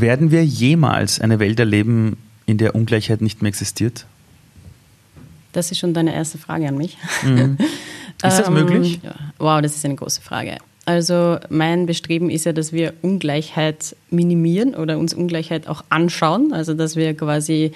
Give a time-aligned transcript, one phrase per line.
[0.00, 4.06] Werden wir jemals eine Welt erleben, in der Ungleichheit nicht mehr existiert?
[5.52, 6.96] Das ist schon deine erste Frage an mich.
[7.22, 7.56] Mhm.
[8.24, 9.00] Ist das möglich?
[9.04, 10.56] Ähm, wow, das ist eine große Frage.
[10.86, 16.52] Also mein Bestreben ist ja, dass wir Ungleichheit minimieren oder uns Ungleichheit auch anschauen.
[16.52, 17.72] Also dass wir quasi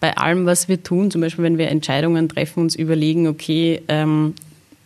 [0.00, 4.34] bei allem, was wir tun, zum Beispiel wenn wir Entscheidungen treffen, uns überlegen, okay, ähm,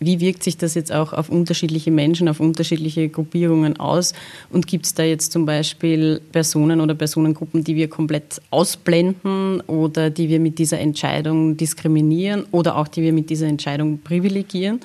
[0.01, 4.15] wie wirkt sich das jetzt auch auf unterschiedliche Menschen, auf unterschiedliche Gruppierungen aus?
[4.51, 10.11] Und gibt es da jetzt zum Beispiel Personen oder Personengruppen, die wir komplett ausblenden oder
[10.11, 14.81] die wir mit dieser Entscheidung diskriminieren oder auch die wir mit dieser Entscheidung privilegieren?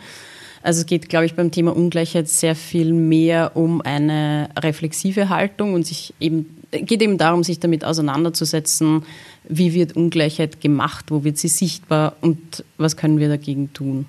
[0.64, 5.74] Also es geht, glaube ich, beim Thema Ungleichheit sehr viel mehr um eine reflexive Haltung
[5.74, 9.04] und sich eben geht eben darum, sich damit auseinanderzusetzen,
[9.48, 14.06] wie wird Ungleichheit gemacht, wo wird sie sichtbar und was können wir dagegen tun.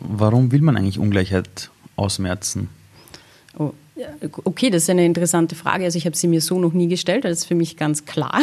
[0.00, 2.68] Warum will man eigentlich Ungleichheit ausmerzen?
[3.58, 3.72] Oh,
[4.44, 5.84] okay, das ist eine interessante Frage.
[5.84, 7.24] Also ich habe sie mir so noch nie gestellt.
[7.24, 8.40] Das ist für mich ganz klar.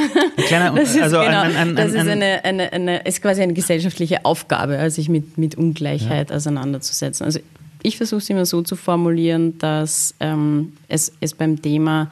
[0.47, 3.53] Kleiner, das ist, also genau, ein, ein, das ist, eine, eine, eine, ist quasi eine
[3.53, 6.35] gesellschaftliche Aufgabe, also sich mit, mit Ungleichheit ja.
[6.35, 7.25] auseinanderzusetzen.
[7.25, 7.39] Also
[7.83, 12.11] ich versuche es immer so zu formulieren, dass ähm, es, es beim Thema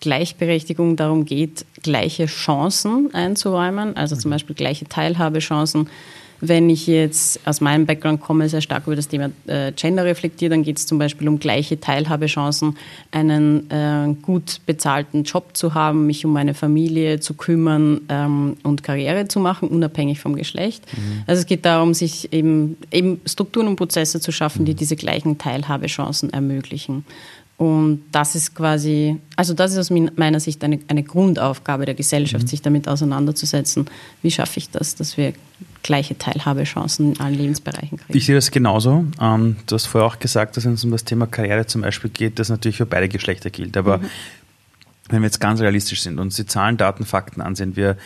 [0.00, 4.34] Gleichberechtigung darum geht, gleiche Chancen einzuräumen, also zum mhm.
[4.34, 5.88] Beispiel gleiche Teilhabechancen
[6.48, 10.50] wenn ich jetzt aus meinem Background komme, sehr stark über das Thema äh, Gender reflektiere,
[10.50, 12.76] dann geht es zum Beispiel um gleiche Teilhabechancen,
[13.10, 18.82] einen äh, gut bezahlten Job zu haben, mich um meine Familie zu kümmern ähm, und
[18.82, 20.84] Karriere zu machen, unabhängig vom Geschlecht.
[20.92, 21.22] Mhm.
[21.26, 24.76] Also es geht darum, sich eben, eben Strukturen und Prozesse zu schaffen, die mhm.
[24.76, 27.04] diese gleichen Teilhabechancen ermöglichen.
[27.56, 32.44] Und das ist quasi, also das ist aus meiner Sicht eine, eine Grundaufgabe der Gesellschaft,
[32.44, 32.48] mhm.
[32.48, 33.86] sich damit auseinanderzusetzen.
[34.22, 35.34] Wie schaffe ich das, dass wir
[35.84, 38.18] gleiche Teilhabechancen in allen Lebensbereichen kriegen.
[38.18, 39.04] Ich sehe das genauso.
[39.20, 42.10] Ähm, du hast vorher auch gesagt, dass wenn es um das Thema Karriere zum Beispiel
[42.10, 43.76] geht, das natürlich für beide Geschlechter gilt.
[43.76, 44.06] Aber mhm.
[45.10, 47.96] wenn wir jetzt ganz realistisch sind und uns die Zahlen, Daten, Fakten ansehen, wir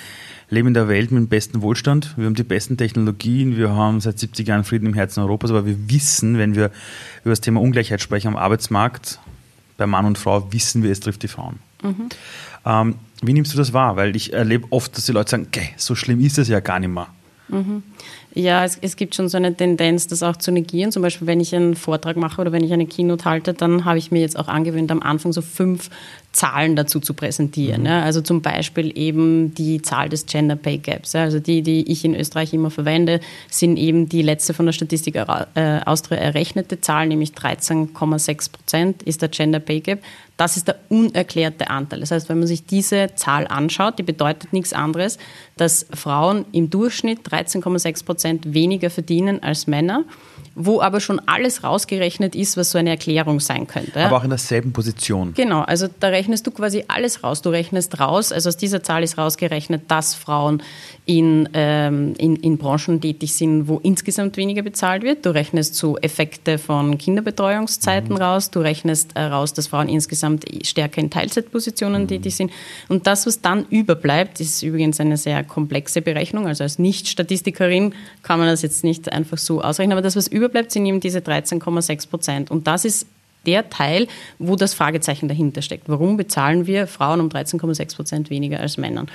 [0.51, 4.01] leben in der Welt mit dem besten Wohlstand, wir haben die besten Technologien, wir haben
[4.01, 6.71] seit 70 Jahren Frieden im Herzen Europas, aber wir wissen, wenn wir
[7.23, 9.21] über das Thema Ungleichheit sprechen am Arbeitsmarkt,
[9.77, 11.61] bei Mann und Frau, wissen wir, es trifft die Frauen.
[11.83, 12.09] Mhm.
[12.67, 13.97] Ähm, wie nimmst du das wahr?
[13.97, 16.81] Weil ich erlebe oft, dass die Leute sagen, okay, so schlimm ist es ja gar
[16.81, 17.07] nicht mehr.
[17.49, 17.83] Mhm.
[18.35, 20.93] Ja, es, es, gibt schon so eine Tendenz, das auch zu negieren.
[20.93, 23.99] Zum Beispiel, wenn ich einen Vortrag mache oder wenn ich eine Keynote halte, dann habe
[23.99, 25.91] ich mir jetzt auch angewöhnt, am Anfang so fünf
[26.39, 27.81] Zahlen dazu zu präsentieren.
[27.81, 27.87] Mhm.
[27.89, 28.03] Ja.
[28.03, 31.13] Also zum Beispiel eben die Zahl des Gender Pay Gaps.
[31.13, 31.23] Ja.
[31.23, 33.19] Also die, die ich in Österreich immer verwende,
[33.51, 39.21] sind eben die letzte von der Statistik äh, Austria errechnete Zahl, nämlich 13,6 Prozent ist
[39.21, 39.99] der Gender Pay Gap.
[40.37, 41.99] Das ist der unerklärte Anteil.
[41.99, 45.19] Das heißt, wenn man sich diese Zahl anschaut, die bedeutet nichts anderes,
[45.57, 50.05] dass Frauen im Durchschnitt 13,6 Prozent weniger verdienen als Männer
[50.59, 54.01] wo aber schon alles rausgerechnet ist, was so eine Erklärung sein könnte.
[54.01, 55.33] Aber auch in derselben Position.
[55.35, 57.41] Genau, also da rechnest du quasi alles raus.
[57.41, 60.63] Du rechnest raus, also aus dieser Zahl ist rausgerechnet, dass Frauen
[61.07, 65.25] in, ähm, in, in Branchen tätig sind, wo insgesamt weniger bezahlt wird.
[65.25, 68.23] Du rechnest so Effekte von Kinderbetreuungszeiten mhm.
[68.23, 68.51] raus.
[68.51, 72.09] Du rechnest äh, raus, dass Frauen insgesamt stärker in Teilzeitpositionen mhm.
[72.09, 72.53] tätig sind.
[72.89, 76.47] Und das, was dann überbleibt, ist übrigens eine sehr komplexe Berechnung.
[76.47, 79.93] Also als Nicht-Statistikerin kann man das jetzt nicht einfach so ausrechnen.
[79.93, 82.51] Aber das, was überbleibt, überbleibt, sind eben diese 13,6 Prozent.
[82.51, 83.07] Und das ist
[83.47, 84.07] der Teil,
[84.39, 85.89] wo das Fragezeichen dahinter steckt.
[85.89, 89.09] Warum bezahlen wir Frauen um 13,6 Prozent weniger als Männern?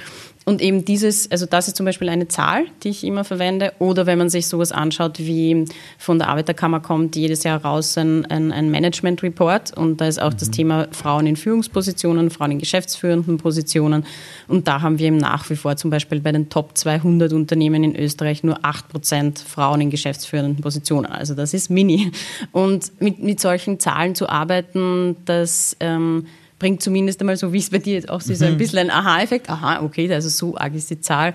[0.45, 3.71] Und eben dieses, also das ist zum Beispiel eine Zahl, die ich immer verwende.
[3.79, 5.65] Oder wenn man sich sowas anschaut, wie
[5.97, 9.75] von der Arbeiterkammer kommt jedes Jahr raus ein, ein, ein Management Report.
[9.77, 10.37] Und da ist auch mhm.
[10.37, 14.05] das Thema Frauen in Führungspositionen, Frauen in geschäftsführenden Positionen.
[14.47, 17.83] Und da haben wir eben nach wie vor zum Beispiel bei den Top 200 Unternehmen
[17.83, 21.05] in Österreich nur 8 Prozent Frauen in geschäftsführenden Positionen.
[21.05, 22.11] Also das ist mini.
[22.51, 25.77] Und mit, mit solchen Zahlen zu arbeiten, das...
[25.79, 26.25] Ähm,
[26.63, 28.47] bringt zumindest einmal, so wie es bei dir jetzt auch ist, mhm.
[28.47, 29.49] ein bisschen ein Aha-Effekt.
[29.49, 31.33] Aha, okay, also so arg ist die Zahl.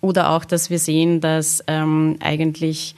[0.00, 2.94] Oder auch, dass wir sehen, dass ähm, eigentlich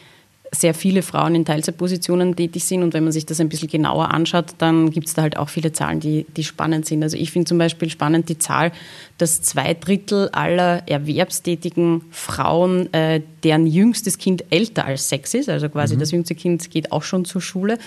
[0.53, 2.85] sehr viele Frauen in Teilzeitpositionen tätig sind.
[2.85, 5.49] Und wenn man sich das ein bisschen genauer anschaut, dann gibt es da halt auch
[5.49, 7.03] viele Zahlen, die, die spannend sind.
[7.03, 8.71] Also ich finde zum Beispiel spannend die Zahl,
[9.19, 15.69] dass zwei Drittel aller erwerbstätigen Frauen, äh, deren jüngstes Kind älter als sechs ist, also
[15.69, 15.99] quasi mhm.
[15.99, 17.79] das jüngste Kind geht auch schon zur Schule,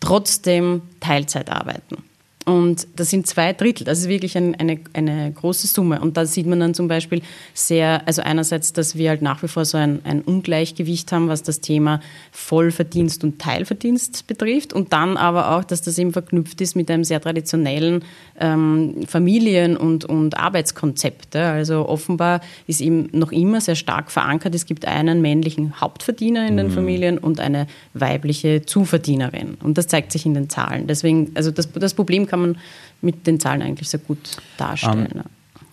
[0.00, 1.98] trotzdem Teilzeit arbeiten.
[2.44, 3.84] Und das sind zwei Drittel.
[3.84, 6.00] Das ist wirklich ein, eine, eine große Summe.
[6.00, 7.22] Und da sieht man dann zum Beispiel
[7.54, 11.42] sehr, also einerseits, dass wir halt nach wie vor so ein, ein Ungleichgewicht haben, was
[11.42, 12.00] das Thema
[12.32, 14.74] Vollverdienst und Teilverdienst betrifft.
[14.74, 18.04] Und dann aber auch, dass das eben verknüpft ist mit einem sehr traditionellen
[18.38, 21.36] ähm, Familien- und, und Arbeitskonzept.
[21.36, 24.54] Also offenbar ist eben noch immer sehr stark verankert.
[24.54, 26.72] Es gibt einen männlichen Hauptverdiener in den mhm.
[26.72, 29.56] Familien und eine weibliche Zuverdienerin.
[29.62, 30.86] Und das zeigt sich in den Zahlen.
[30.86, 32.58] Deswegen, also das, das Problem kann man
[33.00, 35.06] mit den Zahlen eigentlich sehr gut darstellen.
[35.12, 35.24] Um, ähm,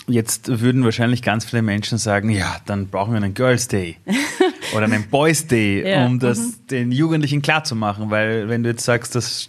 [0.08, 3.98] Jetzt würden wahrscheinlich ganz viele Menschen sagen, ja, dann brauchen wir einen Girls Day
[4.75, 6.06] oder einen Boys Day, ja.
[6.06, 6.54] um das mhm.
[6.69, 8.10] den Jugendlichen klarzumachen.
[8.10, 9.48] Weil wenn du jetzt sagst, das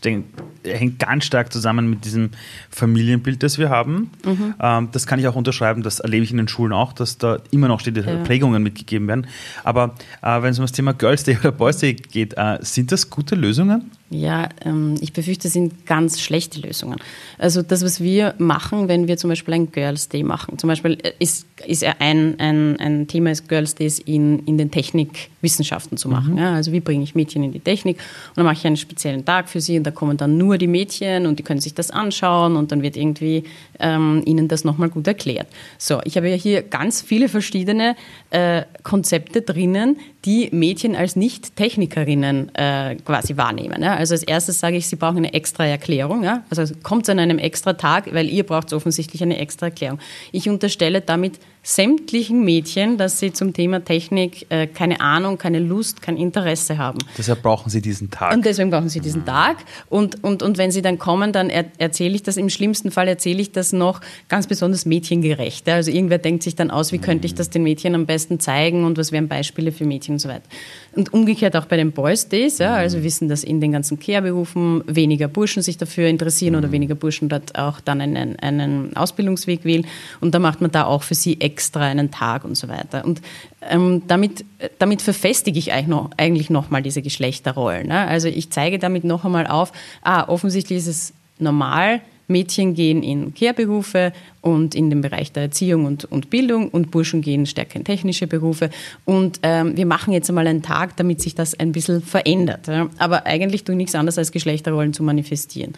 [0.62, 2.30] hängt ganz stark zusammen mit diesem
[2.70, 4.54] Familienbild, das wir haben, mhm.
[4.60, 7.38] ähm, das kann ich auch unterschreiben, das erlebe ich in den Schulen auch, dass da
[7.50, 8.16] immer noch steht, ja.
[8.22, 9.26] Prägungen mitgegeben werden.
[9.64, 12.92] Aber äh, wenn es um das Thema Girls Day oder Boys Day geht, äh, sind
[12.92, 13.90] das gute Lösungen?
[14.12, 16.98] Ja, ähm, ich befürchte, das sind ganz schlechte Lösungen.
[17.38, 20.98] Also das, was wir machen, wenn wir zum Beispiel ein Girls Day machen, zum Beispiel
[21.02, 26.08] äh, ist, ist ein, ein, ein Thema ist Girls Days in, in den Technikwissenschaften zu
[26.08, 26.34] machen.
[26.34, 26.38] Mhm.
[26.38, 29.24] Ja, also wie bringe ich Mädchen in die Technik und dann mache ich einen speziellen
[29.24, 31.90] Tag für sie und da kommen dann nur die Mädchen und die können sich das
[31.90, 33.44] anschauen und dann wird irgendwie
[33.80, 35.46] ähm, ihnen das nochmal gut erklärt.
[35.78, 37.96] So, ich habe ja hier ganz viele verschiedene
[38.30, 43.82] äh, Konzepte drinnen, die Mädchen als Nicht-Technikerinnen äh, quasi wahrnehmen.
[43.82, 43.94] Ja?
[44.02, 46.24] Also als erstes sage ich, sie brauchen eine extra Erklärung.
[46.24, 46.42] Ja?
[46.50, 50.00] Also kommt an einem extra Tag, weil ihr braucht offensichtlich eine extra Erklärung.
[50.32, 56.02] Ich unterstelle damit sämtlichen Mädchen, dass sie zum Thema Technik äh, keine Ahnung, keine Lust,
[56.02, 56.98] kein Interesse haben.
[57.16, 58.34] Deshalb brauchen sie diesen Tag.
[58.34, 59.26] Und deswegen brauchen sie diesen mhm.
[59.26, 59.58] Tag.
[59.88, 63.06] Und, und, und wenn sie dann kommen, dann er, erzähle ich das, im schlimmsten Fall
[63.06, 65.68] erzähle ich das noch ganz besonders mädchengerecht.
[65.68, 65.74] Ja?
[65.74, 68.84] Also irgendwer denkt sich dann aus, wie könnte ich das den Mädchen am besten zeigen
[68.84, 70.48] und was wären Beispiele für Mädchen und so weiter.
[70.96, 72.58] Und umgekehrt auch bei den Boys Days.
[72.58, 72.74] Ja?
[72.74, 76.72] Also wir wissen, dass in den ganzen Care-Berufen weniger Burschen sich dafür interessieren oder mhm.
[76.72, 79.86] weniger Burschen dort auch dann einen, einen Ausbildungsweg wählen.
[80.20, 83.04] Und da macht man da auch für sie extra einen Tag und so weiter.
[83.04, 83.22] Und
[83.68, 84.44] ähm, damit,
[84.78, 87.88] damit verfestige ich eigentlich noch, eigentlich noch mal diese Geschlechterrollen.
[87.88, 88.06] Ne?
[88.06, 89.72] Also ich zeige damit noch einmal auf,
[90.02, 95.84] ah, offensichtlich ist es normal, Mädchen gehen in Kehrberufe und in den Bereich der Erziehung
[95.84, 98.70] und, und Bildung und Burschen gehen stärker in technische Berufe.
[99.04, 102.66] Und ähm, wir machen jetzt einmal einen Tag, damit sich das ein bisschen verändert.
[102.68, 102.88] Ja?
[102.98, 105.74] Aber eigentlich tue ich nichts anderes, als Geschlechterrollen zu manifestieren.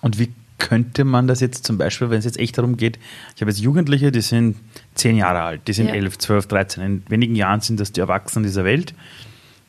[0.00, 0.28] Und wie
[0.58, 2.98] könnte man das jetzt zum Beispiel, wenn es jetzt echt darum geht,
[3.34, 4.56] ich habe jetzt Jugendliche, die sind
[4.94, 5.94] zehn Jahre alt, die sind ja.
[5.94, 8.94] elf, zwölf, dreizehn, in wenigen Jahren sind das die Erwachsenen dieser Welt.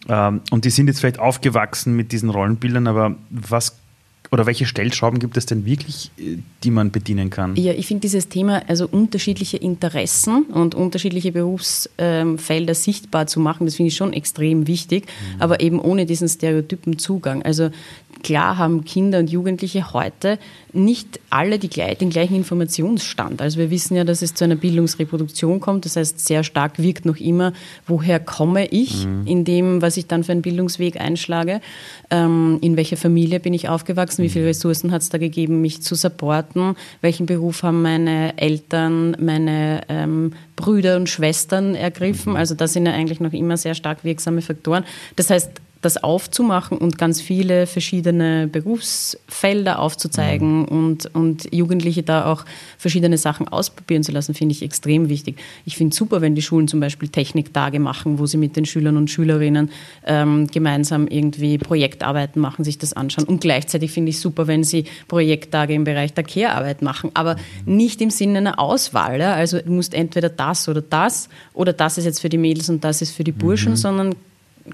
[0.07, 3.77] Ähm, und die sind jetzt vielleicht aufgewachsen mit diesen Rollenbildern, aber was
[4.31, 7.55] oder welche Stellschrauben gibt es denn wirklich, äh, die man bedienen kann?
[7.55, 13.75] Ja, ich finde dieses Thema, also unterschiedliche Interessen und unterschiedliche Berufsfelder sichtbar zu machen, das
[13.75, 15.41] finde ich schon extrem wichtig, mhm.
[15.41, 17.41] aber eben ohne diesen stereotypen Zugang.
[17.41, 17.71] Also
[18.23, 20.39] klar haben Kinder und Jugendliche heute
[20.71, 23.41] nicht alle die, den gleichen Informationsstand.
[23.41, 25.85] Also wir wissen ja, dass es zu einer Bildungsreproduktion kommt.
[25.85, 27.53] Das heißt, sehr stark wirkt noch immer,
[27.87, 29.25] woher komme ich mhm.
[29.25, 31.61] in dem, was ich dann für einen Bildungsweg einschlage.
[32.11, 34.23] Ähm, in welcher Familie bin ich aufgewachsen?
[34.23, 34.49] Wie viele mhm.
[34.49, 36.75] Ressourcen hat es da gegeben, mich zu supporten?
[37.01, 42.33] Welchen Beruf haben meine Eltern, meine ähm, Brüder und Schwestern ergriffen?
[42.33, 42.37] Mhm.
[42.37, 44.83] Also das sind ja eigentlich noch immer sehr stark wirksame Faktoren.
[45.15, 45.49] Das heißt,
[45.81, 50.65] das aufzumachen und ganz viele verschiedene Berufsfelder aufzuzeigen mhm.
[50.65, 52.43] und, und Jugendliche da auch
[52.77, 55.37] verschiedene Sachen ausprobieren zu lassen, finde ich extrem wichtig.
[55.65, 58.65] Ich finde es super, wenn die Schulen zum Beispiel Techniktage machen, wo sie mit den
[58.65, 59.71] Schülern und Schülerinnen
[60.05, 63.25] ähm, gemeinsam irgendwie Projektarbeiten machen, sich das anschauen.
[63.25, 67.77] Und gleichzeitig finde ich super, wenn sie Projekttage im Bereich der Care-Arbeit machen, aber mhm.
[67.77, 69.19] nicht im Sinne einer Auswahl.
[69.19, 69.33] Ja?
[69.33, 72.83] Also du musst entweder das oder das oder das ist jetzt für die Mädels und
[72.83, 73.77] das ist für die Burschen, mhm.
[73.77, 74.15] sondern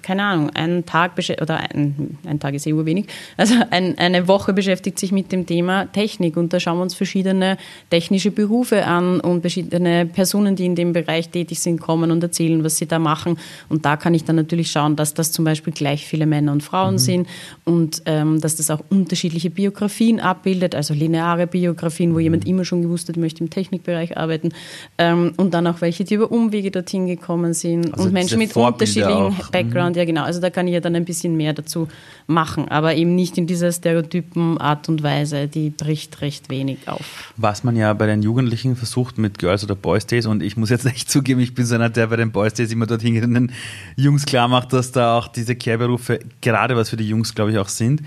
[0.01, 3.07] keine Ahnung, einen Tag oder ein, ein Tag ist eh wenig,
[3.37, 6.95] also ein, eine Woche beschäftigt sich mit dem Thema Technik und da schauen wir uns
[6.95, 7.57] verschiedene
[7.89, 12.63] technische Berufe an und verschiedene Personen, die in dem Bereich tätig sind, kommen und erzählen,
[12.63, 13.37] was sie da machen.
[13.69, 16.63] Und da kann ich dann natürlich schauen, dass das zum Beispiel gleich viele Männer und
[16.63, 16.99] Frauen mhm.
[16.99, 17.27] sind
[17.63, 22.23] und ähm, dass das auch unterschiedliche Biografien abbildet, also lineare Biografien, wo mhm.
[22.23, 24.49] jemand immer schon gewusst hat, möchte im Technikbereich arbeiten
[24.97, 28.51] ähm, und dann auch welche, die über Umwege dorthin gekommen sind also und Menschen mit
[28.53, 29.51] Vorbilder unterschiedlichen auch.
[29.51, 30.23] Backgrounds Background, ja genau.
[30.23, 31.87] Also da kann ich ja dann ein bisschen mehr dazu
[32.27, 37.33] machen, aber eben nicht in dieser stereotypen Art und Weise, die bricht recht wenig auf.
[37.37, 40.69] Was man ja bei den Jugendlichen versucht mit Girls oder Boys Days und ich muss
[40.69, 43.23] jetzt echt zugeben, ich bin so einer, der bei den Boys Days immer dorthin geht
[43.23, 43.51] und den
[43.95, 47.57] Jungs klar macht, dass da auch diese Care-Berufe gerade was für die Jungs, glaube ich,
[47.57, 48.01] auch sind.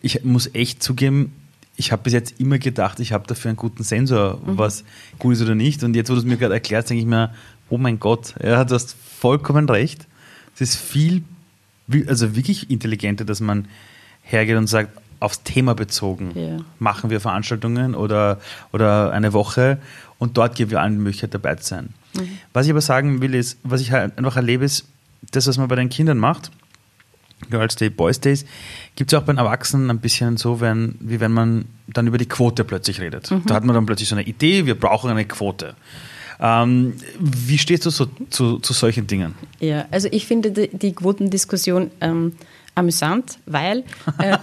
[0.00, 1.32] Ich muss echt zugeben,
[1.76, 4.58] ich habe bis jetzt immer gedacht, ich habe dafür einen guten Sensor, mhm.
[4.58, 4.84] was
[5.18, 5.82] gut ist oder nicht.
[5.82, 7.34] Und jetzt, wo du es mir gerade erklärst, denke ich mir,
[7.68, 10.06] oh mein Gott, ja, du hast vollkommen recht.
[10.54, 11.24] Es ist viel,
[12.06, 13.66] also wirklich intelligenter, dass man
[14.22, 16.58] hergeht und sagt, aufs Thema bezogen yeah.
[16.78, 18.40] machen wir Veranstaltungen oder,
[18.72, 19.78] oder eine Woche
[20.18, 21.94] und dort geben wir allen die Möglichkeit dabei zu sein.
[22.14, 22.38] Mhm.
[22.52, 24.86] Was ich aber sagen will, ist, was ich halt einfach erlebe, ist,
[25.30, 26.50] das, was man bei den Kindern macht,
[27.50, 28.44] Girls Day, Boys Days,
[28.96, 32.18] gibt es auch bei den Erwachsenen ein bisschen so, wenn, wie wenn man dann über
[32.18, 33.30] die Quote plötzlich redet.
[33.30, 33.42] Mhm.
[33.46, 35.74] Da hat man dann plötzlich so eine Idee, wir brauchen eine Quote.
[36.40, 39.34] Ähm, wie stehst du so zu, zu, solchen Dingen?
[39.60, 42.32] Ja, also ich finde die, die Quotendiskussion ähm,
[42.74, 43.84] amüsant, weil
[44.18, 44.36] äh,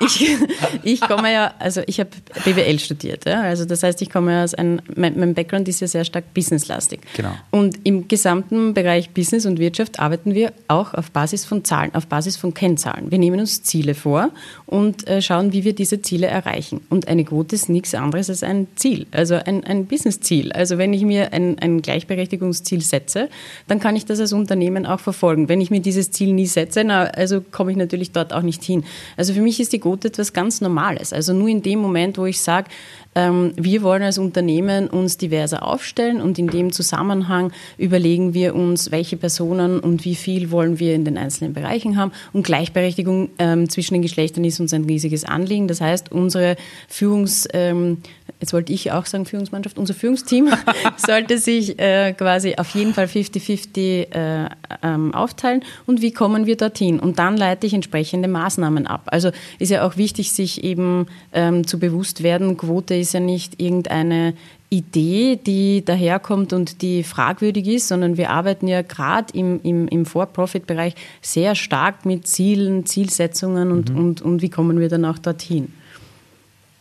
[0.00, 0.36] ich,
[0.82, 2.10] ich komme ja, also ich habe
[2.44, 5.86] BWL studiert, ja, also das heißt, ich komme aus einem, mein, mein Background ist ja
[5.86, 7.00] sehr stark businesslastig.
[7.16, 7.32] Genau.
[7.50, 12.06] Und im gesamten Bereich Business und Wirtschaft arbeiten wir auch auf Basis von Zahlen, auf
[12.06, 13.10] Basis von Kennzahlen.
[13.10, 14.30] Wir nehmen uns Ziele vor
[14.66, 16.80] und äh, schauen, wie wir diese Ziele erreichen.
[16.90, 20.52] Und eine Quote ist nichts anderes als ein Ziel, also ein, ein Business-Ziel.
[20.52, 23.28] Also wenn ich mir ein, ein Gleichberechtigungsziel setze,
[23.68, 25.48] dann kann ich das als Unternehmen auch verfolgen.
[25.48, 28.62] Wenn ich mir dieses Ziel nie setze, na, also komme ich natürlich dort auch nicht
[28.62, 28.84] hin.
[29.16, 31.12] Also für mich ist die Quote etwas ganz Normales.
[31.12, 32.68] Also nur in dem Moment, wo ich sage,
[33.16, 38.90] ähm, wir wollen als Unternehmen uns diverser aufstellen und in dem Zusammenhang überlegen wir uns,
[38.90, 42.12] welche Personen und wie viel wollen wir in den einzelnen Bereichen haben.
[42.34, 45.66] Und Gleichberechtigung ähm, zwischen den Geschlechtern ist uns ein riesiges Anliegen.
[45.66, 46.56] Das heißt, unsere
[46.88, 48.02] Führungs, ähm,
[48.38, 50.50] jetzt wollte ich auch sagen Führungsmannschaft, unser Führungsteam
[50.98, 53.78] sollte sich äh, quasi auf jeden Fall 50-50
[54.12, 54.48] äh,
[54.82, 55.64] ähm, aufteilen.
[55.86, 57.00] Und wie kommen wir dorthin?
[57.00, 59.04] Und dann leite ich entsprechende Maßnahmen ab.
[59.06, 63.20] Also ist ja auch wichtig, sich eben ähm, zu bewusst werden, Quote ist ist ja
[63.20, 64.34] nicht irgendeine
[64.68, 70.04] Idee, die daherkommt und die fragwürdig ist, sondern wir arbeiten ja gerade im, im, im
[70.04, 73.98] For-Profit-Bereich sehr stark mit Zielen, Zielsetzungen und, mhm.
[73.98, 75.72] und, und wie kommen wir dann auch dorthin.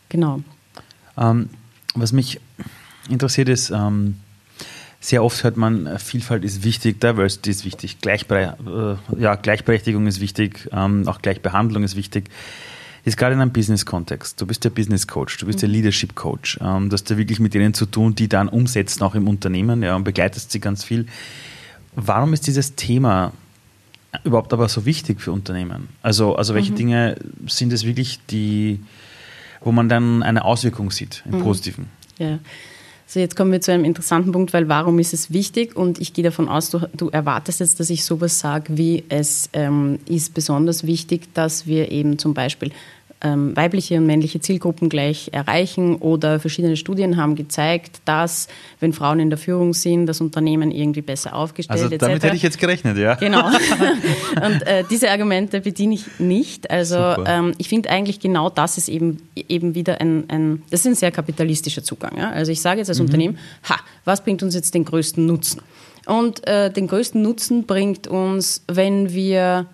[0.10, 0.42] Genau.
[1.16, 1.50] Ähm,
[1.94, 2.40] was mich
[3.08, 4.16] interessiert ist, ähm,
[5.06, 10.20] sehr oft hört man, Vielfalt ist wichtig, Diversity ist wichtig, Gleichbere äh, ja, Gleichberechtigung ist
[10.20, 12.30] wichtig, ähm, auch Gleichbehandlung ist wichtig
[13.06, 14.42] ist gerade in einem Business-Kontext.
[14.42, 15.70] Du bist der Business-Coach, du bist der.
[15.70, 16.60] Leadership-Coach.
[16.60, 19.84] Ähm, du hast ja wirklich mit denen zu tun, die dann umsetzen, auch im Unternehmen,
[19.84, 21.06] ja, und begleitest sie ganz viel.
[21.94, 23.32] Warum ist dieses Thema
[24.24, 25.90] überhaupt aber so wichtig für Unternehmen?
[26.02, 26.78] Also, also welche mhm.
[26.78, 28.80] Dinge sind es wirklich, die,
[29.62, 31.44] wo man dann eine Auswirkung sieht im mhm.
[31.44, 31.90] Positiven?
[32.18, 32.40] Ja.
[33.08, 35.76] So, jetzt kommen wir zu einem interessanten Punkt, weil warum ist es wichtig?
[35.76, 39.50] Und ich gehe davon aus, du, du erwartest jetzt, dass ich sowas sage, wie es
[39.54, 42.72] ähm, ist besonders wichtig, dass wir eben zum Beispiel
[43.22, 48.48] ähm, weibliche und männliche Zielgruppen gleich erreichen oder verschiedene Studien haben gezeigt, dass
[48.80, 51.84] wenn Frauen in der Führung sind, das Unternehmen irgendwie besser aufgestellt ist.
[51.84, 53.16] Also damit hätte ich jetzt gerechnet, ja.
[53.16, 53.48] Genau.
[54.46, 56.70] und äh, diese Argumente bediene ich nicht.
[56.70, 60.88] Also ähm, ich finde eigentlich genau das ist eben, eben wieder ein, ein, das ist
[60.88, 62.18] ein sehr kapitalistischer Zugang.
[62.18, 62.32] Ja?
[62.32, 63.06] Also ich sage jetzt als mhm.
[63.06, 63.38] Unternehmen,
[63.70, 65.62] ha, was bringt uns jetzt den größten Nutzen?
[66.06, 69.68] Und äh, den größten Nutzen bringt uns, wenn wir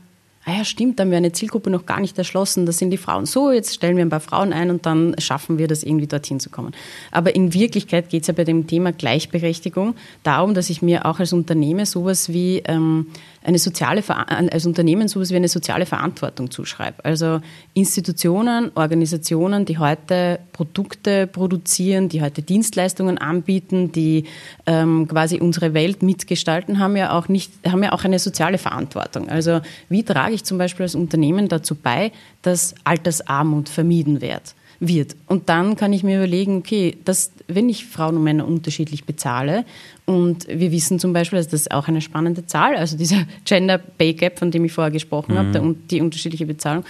[0.46, 2.66] ah ja, stimmt, dann wäre eine Zielgruppe noch gar nicht erschlossen.
[2.66, 3.26] Das sind die Frauen.
[3.26, 6.40] So, jetzt stellen wir ein paar Frauen ein und dann schaffen wir das irgendwie dorthin
[6.40, 6.74] zu kommen.
[7.12, 11.20] Aber in Wirklichkeit geht es ja bei dem Thema Gleichberechtigung darum, dass ich mir auch
[11.20, 13.08] als Unternehmen sowas wie ähm,
[13.44, 17.04] eine soziale, als Unternehmen sowas wie eine soziale Verantwortung zuschreibe.
[17.04, 17.42] Also
[17.74, 24.26] Institutionen, Organisationen, die heute Produkte produzieren, die heute Dienstleistungen anbieten, die
[24.68, 29.30] ähm, quasi unsere Welt mitgestalten, haben ja auch nicht, haben ja auch eine soziale Verantwortung.
[29.30, 32.12] Also wie trage ich zum Beispiel als Unternehmen dazu bei,
[32.44, 34.54] dass Altersarmut vermieden wird?
[34.82, 35.16] Wird.
[35.28, 39.64] Und dann kann ich mir überlegen, okay, das, wenn ich Frauen und Männer unterschiedlich bezahle
[40.06, 43.78] und wir wissen zum Beispiel, also das ist auch eine spannende Zahl, also dieser Gender
[43.78, 45.38] Pay Gap, von dem ich vorher gesprochen mhm.
[45.38, 46.84] habe, der, die unterschiedliche Bezahlung.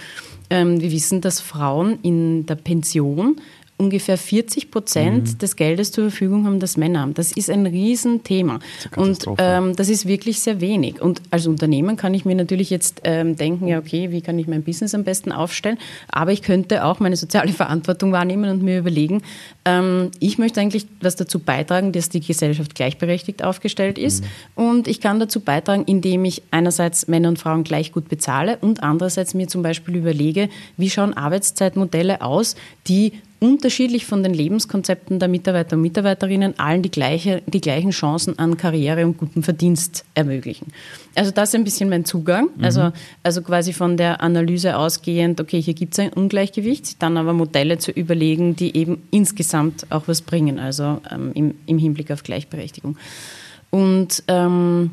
[0.48, 3.36] Ähm, wir wissen, dass Frauen in der Pension
[3.82, 5.38] ungefähr 40 Prozent mhm.
[5.38, 7.14] des Geldes zur Verfügung haben, das Männer haben.
[7.14, 8.60] Das ist ein Riesenthema.
[8.96, 11.00] Und ähm, das ist wirklich sehr wenig.
[11.00, 14.46] Und als Unternehmen kann ich mir natürlich jetzt ähm, denken, ja, okay, wie kann ich
[14.46, 15.78] mein Business am besten aufstellen?
[16.08, 19.22] Aber ich könnte auch meine soziale Verantwortung wahrnehmen und mir überlegen,
[20.18, 24.24] ich möchte eigentlich was dazu beitragen, dass die Gesellschaft gleichberechtigt aufgestellt ist.
[24.56, 24.64] Mhm.
[24.64, 28.82] Und ich kann dazu beitragen, indem ich einerseits Männer und Frauen gleich gut bezahle und
[28.82, 32.56] andererseits mir zum Beispiel überlege, wie schauen Arbeitszeitmodelle aus,
[32.88, 38.38] die unterschiedlich von den Lebenskonzepten der Mitarbeiter und Mitarbeiterinnen allen die, gleiche, die gleichen Chancen
[38.38, 40.68] an Karriere und guten Verdienst ermöglichen.
[41.16, 42.50] Also das ist ein bisschen mein Zugang.
[42.56, 42.64] Mhm.
[42.64, 42.92] Also,
[43.24, 47.78] also quasi von der Analyse ausgehend, okay, hier gibt es ein Ungleichgewicht, dann aber Modelle
[47.78, 52.96] zu überlegen, die eben insgesamt auch was bringen, also ähm, im, im Hinblick auf Gleichberechtigung.
[53.70, 54.90] Und ähm,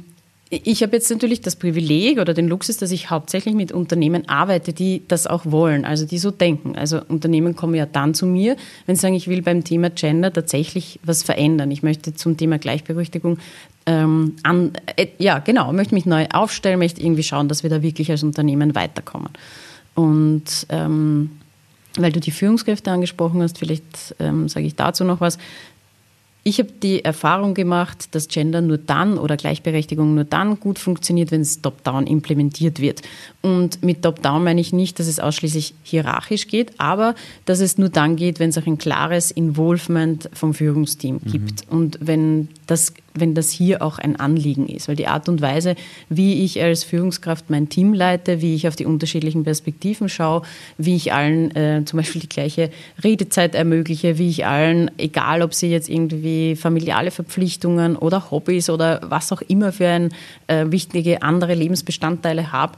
[0.52, 4.74] ich habe jetzt natürlich das Privileg oder den Luxus, dass ich hauptsächlich mit Unternehmen arbeite,
[4.74, 6.76] die das auch wollen, also die so denken.
[6.76, 8.56] Also Unternehmen kommen ja dann zu mir,
[8.88, 11.70] wenn sie sagen, ich will beim Thema Gender tatsächlich was verändern.
[11.70, 13.38] Ich möchte zum Thema Gleichberechtigung
[13.86, 17.84] ähm, an, äh, ja genau, möchte mich neu aufstellen, möchte irgendwie schauen, dass wir da
[17.84, 19.30] wirklich als Unternehmen weiterkommen.
[19.94, 21.30] Und ähm,
[21.98, 25.38] weil du die Führungskräfte angesprochen hast, vielleicht ähm, sage ich dazu noch was
[26.44, 31.32] Ich habe die Erfahrung gemacht, dass Gender nur dann oder Gleichberechtigung nur dann gut funktioniert,
[31.32, 33.02] wenn es top-down implementiert wird.
[33.42, 37.16] Und mit top-down meine ich nicht, dass es ausschließlich hierarchisch geht, aber
[37.46, 41.32] dass es nur dann geht, wenn es auch ein klares Involvement vom Führungsteam mhm.
[41.32, 41.64] gibt.
[41.70, 44.88] Und wenn das wenn das hier auch ein Anliegen ist.
[44.88, 45.76] Weil die Art und Weise,
[46.10, 50.44] wie ich als Führungskraft mein Team leite, wie ich auf die unterschiedlichen Perspektiven schaue,
[50.78, 52.70] wie ich allen äh, zum Beispiel die gleiche
[53.04, 59.02] Redezeit ermögliche, wie ich allen, egal ob sie jetzt irgendwie familiale Verpflichtungen oder Hobbys oder
[59.04, 60.10] was auch immer für ein
[60.48, 62.74] äh, wichtige andere Lebensbestandteile habe,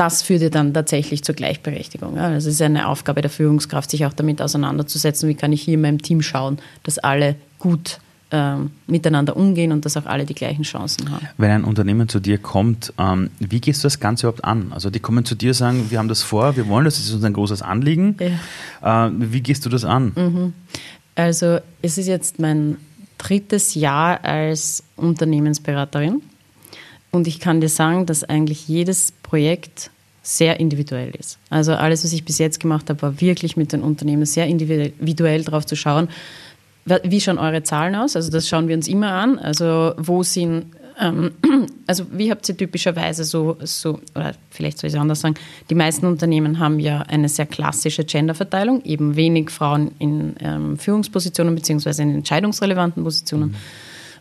[0.00, 2.16] das führt ja dann tatsächlich zur Gleichberechtigung.
[2.16, 2.28] Ja.
[2.28, 5.74] Also es ist eine Aufgabe der Führungskraft, sich auch damit auseinanderzusetzen, wie kann ich hier
[5.74, 10.32] in meinem Team schauen, dass alle gut ähm, miteinander umgehen und dass auch alle die
[10.34, 11.28] gleichen Chancen haben.
[11.36, 14.72] Wenn ein Unternehmen zu dir kommt, ähm, wie gehst du das Ganze überhaupt an?
[14.72, 17.04] Also die kommen zu dir und sagen, wir haben das vor, wir wollen das, das
[17.04, 18.16] ist uns ein großes Anliegen.
[18.80, 19.08] Ja.
[19.08, 20.12] Äh, wie gehst du das an?
[20.16, 20.52] Mhm.
[21.14, 22.78] Also es ist jetzt mein
[23.18, 26.22] drittes Jahr als Unternehmensberaterin
[27.10, 29.90] und ich kann dir sagen, dass eigentlich jedes Projekt
[30.22, 31.38] sehr individuell ist.
[31.50, 35.44] Also alles, was ich bis jetzt gemacht habe, war wirklich mit den Unternehmen sehr individuell
[35.44, 36.08] darauf zu schauen,
[37.04, 38.16] wie schauen eure Zahlen aus?
[38.16, 39.38] Also das schauen wir uns immer an.
[39.38, 40.66] Also wo sind,
[41.00, 41.30] ähm,
[41.86, 45.36] also wie habt ihr typischerweise so, so, oder vielleicht soll ich es anders sagen,
[45.70, 51.54] die meisten Unternehmen haben ja eine sehr klassische Genderverteilung, eben wenig Frauen in ähm, Führungspositionen
[51.54, 53.50] beziehungsweise in entscheidungsrelevanten Positionen.
[53.50, 53.56] Mhm.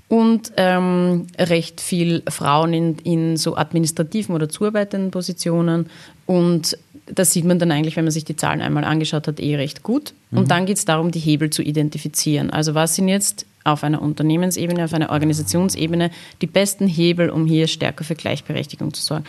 [0.10, 5.88] Und ähm, recht viel Frauen in, in so administrativen oder zuarbeitenden Positionen
[6.26, 6.78] und
[7.12, 9.84] das sieht man dann eigentlich, wenn man sich die Zahlen einmal angeschaut hat, eh recht
[9.84, 10.14] gut.
[10.32, 10.48] Und mhm.
[10.48, 12.52] dann geht es darum, die Hebel zu identifizieren.
[12.52, 16.12] Also was sind jetzt auf einer Unternehmensebene, auf einer Organisationsebene
[16.42, 19.26] die besten Hebel, um hier stärker für Gleichberechtigung zu sorgen.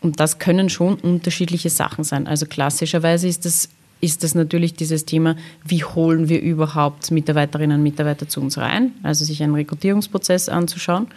[0.00, 2.26] Und das können schon unterschiedliche Sachen sein.
[2.26, 3.68] Also klassischerweise ist das,
[4.00, 8.92] ist das natürlich dieses Thema, wie holen wir überhaupt Mitarbeiterinnen und Mitarbeiter zu uns rein,
[9.02, 11.08] also sich einen Rekrutierungsprozess anzuschauen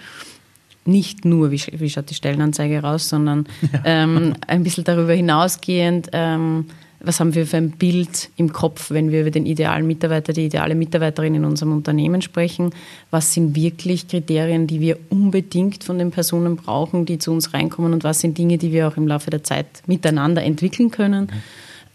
[0.83, 3.81] nicht nur, wie, wie schaut die Stellenanzeige raus, sondern ja.
[3.85, 6.65] ähm, ein bisschen darüber hinausgehend, ähm,
[7.03, 10.45] was haben wir für ein Bild im Kopf, wenn wir über den idealen Mitarbeiter, die
[10.45, 12.75] ideale Mitarbeiterin in unserem Unternehmen sprechen?
[13.09, 17.93] Was sind wirklich Kriterien, die wir unbedingt von den Personen brauchen, die zu uns reinkommen?
[17.93, 21.25] Und was sind Dinge, die wir auch im Laufe der Zeit miteinander entwickeln können?
[21.25, 21.43] Mhm.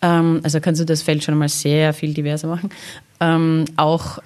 [0.03, 2.71] Ähm, also kannst du das Feld schon einmal sehr viel diverser machen.
[3.21, 4.19] Ähm, auch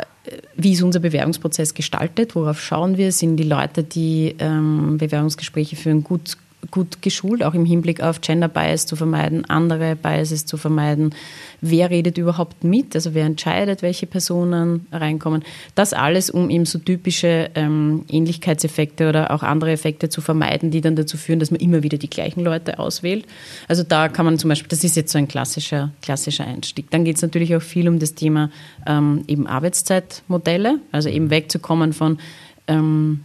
[0.56, 2.34] wie ist unser Bewerbungsprozess gestaltet?
[2.34, 3.12] Worauf schauen wir?
[3.12, 6.36] Sind die Leute, die ähm, Bewerbungsgespräche führen, gut
[6.70, 11.14] gut geschult, auch im Hinblick auf Gender Bias zu vermeiden, andere Biases zu vermeiden.
[11.60, 12.94] Wer redet überhaupt mit?
[12.94, 15.42] Also wer entscheidet, welche Personen reinkommen?
[15.74, 20.80] Das alles, um eben so typische ähm, Ähnlichkeitseffekte oder auch andere Effekte zu vermeiden, die
[20.80, 23.24] dann dazu führen, dass man immer wieder die gleichen Leute auswählt.
[23.68, 26.90] Also da kann man zum Beispiel, das ist jetzt so ein klassischer, klassischer Einstieg.
[26.90, 28.50] Dann geht es natürlich auch viel um das Thema
[28.86, 32.18] ähm, eben Arbeitszeitmodelle, also eben wegzukommen von
[32.66, 33.24] ähm,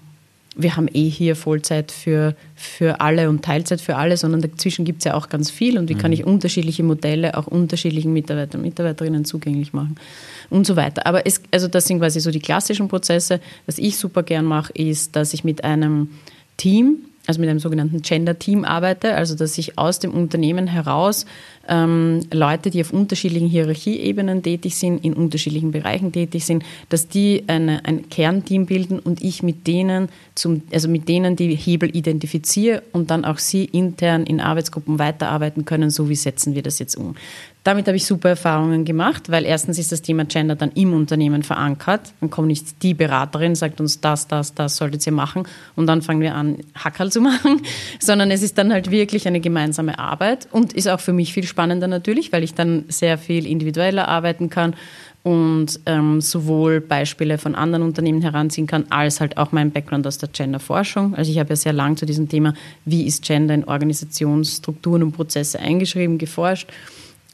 [0.55, 4.99] wir haben eh hier Vollzeit für, für alle und Teilzeit für alle, sondern dazwischen gibt
[4.99, 5.99] es ja auch ganz viel und wie mhm.
[5.99, 9.95] kann ich unterschiedliche Modelle auch unterschiedlichen Mitarbeitern und Mitarbeiterinnen zugänglich machen
[10.49, 11.05] und so weiter.
[11.05, 13.41] Aber es, also das sind quasi so die klassischen Prozesse.
[13.65, 16.09] Was ich super gern mache, ist, dass ich mit einem
[16.57, 21.25] Team, also mit einem sogenannten Gender-Team arbeite, also dass ich aus dem Unternehmen heraus
[21.67, 27.43] ähm, Leute, die auf unterschiedlichen Hierarchieebenen tätig sind, in unterschiedlichen Bereichen tätig sind, dass die
[27.47, 32.83] eine, ein Kernteam bilden und ich mit denen zum, also mit denen die Hebel identifiziere
[32.91, 36.95] und dann auch sie intern in Arbeitsgruppen weiterarbeiten können, so wie setzen wir das jetzt
[36.95, 37.15] um.
[37.65, 41.41] Damit habe ich super Erfahrungen gemacht, weil erstens ist das Thema Gender dann im Unternehmen
[41.41, 42.13] verankert.
[42.21, 46.03] Dann kommt nicht die Beraterin, sagt uns das, das, das solltet ihr machen und dann
[46.03, 47.63] fangen wir an, Hackerl zu machen,
[47.99, 51.45] sondern es ist dann halt wirklich eine gemeinsame Arbeit und ist auch für mich viel
[51.45, 54.75] spannender natürlich, weil ich dann sehr viel individueller arbeiten kann
[55.23, 60.19] und ähm, sowohl Beispiele von anderen Unternehmen heranziehen kann, als halt auch mein Background aus
[60.19, 61.15] der Genderforschung.
[61.15, 62.53] Also ich habe ja sehr lang zu diesem Thema,
[62.85, 66.69] wie ist Gender in Organisationsstrukturen und Prozesse eingeschrieben, geforscht.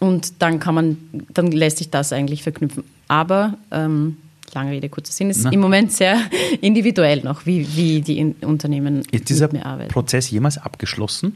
[0.01, 0.97] Und dann kann man,
[1.31, 2.83] dann lässt sich das eigentlich verknüpfen.
[3.07, 4.17] Aber ähm,
[4.53, 5.51] lange Rede, kurzer Sinn, ist Na.
[5.51, 6.19] im Moment sehr
[6.61, 11.35] individuell noch, wie, wie die Unternehmen ist dieser Prozess jemals abgeschlossen?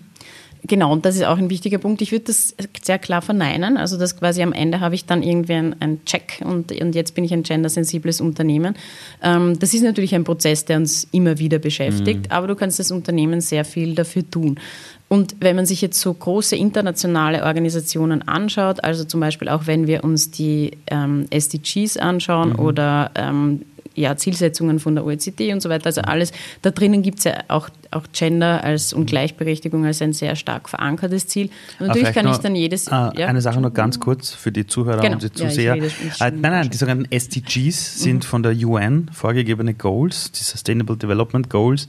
[0.67, 2.01] Genau, und das ist auch ein wichtiger Punkt.
[2.01, 3.77] Ich würde das sehr klar verneinen.
[3.77, 7.23] Also, dass quasi am Ende habe ich dann irgendwie einen Check und, und jetzt bin
[7.23, 8.75] ich ein gendersensibles Unternehmen.
[9.21, 12.31] Ähm, das ist natürlich ein Prozess, der uns immer wieder beschäftigt, mhm.
[12.31, 14.59] aber du kannst das Unternehmen sehr viel dafür tun.
[15.07, 19.85] Und wenn man sich jetzt so große internationale Organisationen anschaut, also zum Beispiel auch wenn
[19.87, 22.59] wir uns die ähm, SDGs anschauen mhm.
[22.59, 23.61] oder ähm,
[23.95, 25.87] ja, Zielsetzungen von der OECD und so weiter.
[25.87, 26.31] Also alles,
[26.61, 30.69] da drinnen gibt es ja auch, auch Gender als und Gleichberechtigung als ein sehr stark
[30.69, 31.49] verankertes Ziel.
[31.79, 32.87] Und natürlich kann ich dann jedes.
[32.87, 35.13] Äh, ja, eine Sache noch ganz kurz für die Zuhörer genau.
[35.13, 35.75] und die Zuseher.
[35.75, 38.27] Ja, äh, nein, nein, die sogenannten SDGs sind mhm.
[38.27, 41.87] von der UN vorgegebene Goals, die Sustainable Development Goals,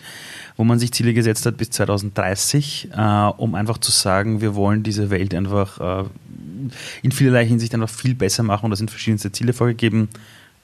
[0.56, 3.00] wo man sich Ziele gesetzt hat bis 2030, äh,
[3.36, 6.08] um einfach zu sagen, wir wollen diese Welt einfach äh,
[7.02, 10.08] in vielerlei Hinsicht einfach viel besser machen und da sind verschiedenste Ziele vorgegeben.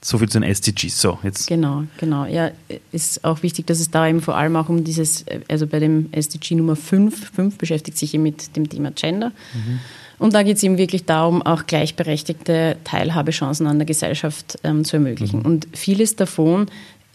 [0.03, 0.99] So viel zu den SDGs.
[0.99, 1.47] So, jetzt.
[1.47, 2.25] Genau, genau.
[2.25, 2.51] Ja,
[2.91, 6.09] ist auch wichtig, dass es da eben vor allem auch um dieses, also bei dem
[6.11, 9.31] SDG Nummer 5, 5 beschäftigt sich eben mit dem Thema Gender.
[9.53, 9.79] Mhm.
[10.19, 14.97] Und da geht es eben wirklich darum, auch gleichberechtigte Teilhabechancen an der Gesellschaft ähm, zu
[14.97, 15.39] ermöglichen.
[15.39, 15.45] Mhm.
[15.45, 16.67] Und vieles davon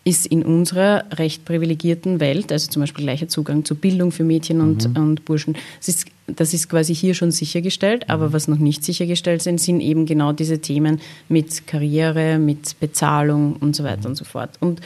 [0.08, 4.62] ist in unserer recht privilegierten Welt, also zum Beispiel gleicher Zugang zu Bildung für Mädchen
[4.62, 5.02] und, mhm.
[5.02, 8.14] und Burschen, das ist, das ist quasi hier schon sichergestellt, mhm.
[8.14, 13.56] aber was noch nicht sichergestellt sind, sind eben genau diese Themen mit Karriere, mit Bezahlung
[13.56, 14.06] und so weiter mhm.
[14.06, 14.50] und so fort.
[14.60, 14.80] Und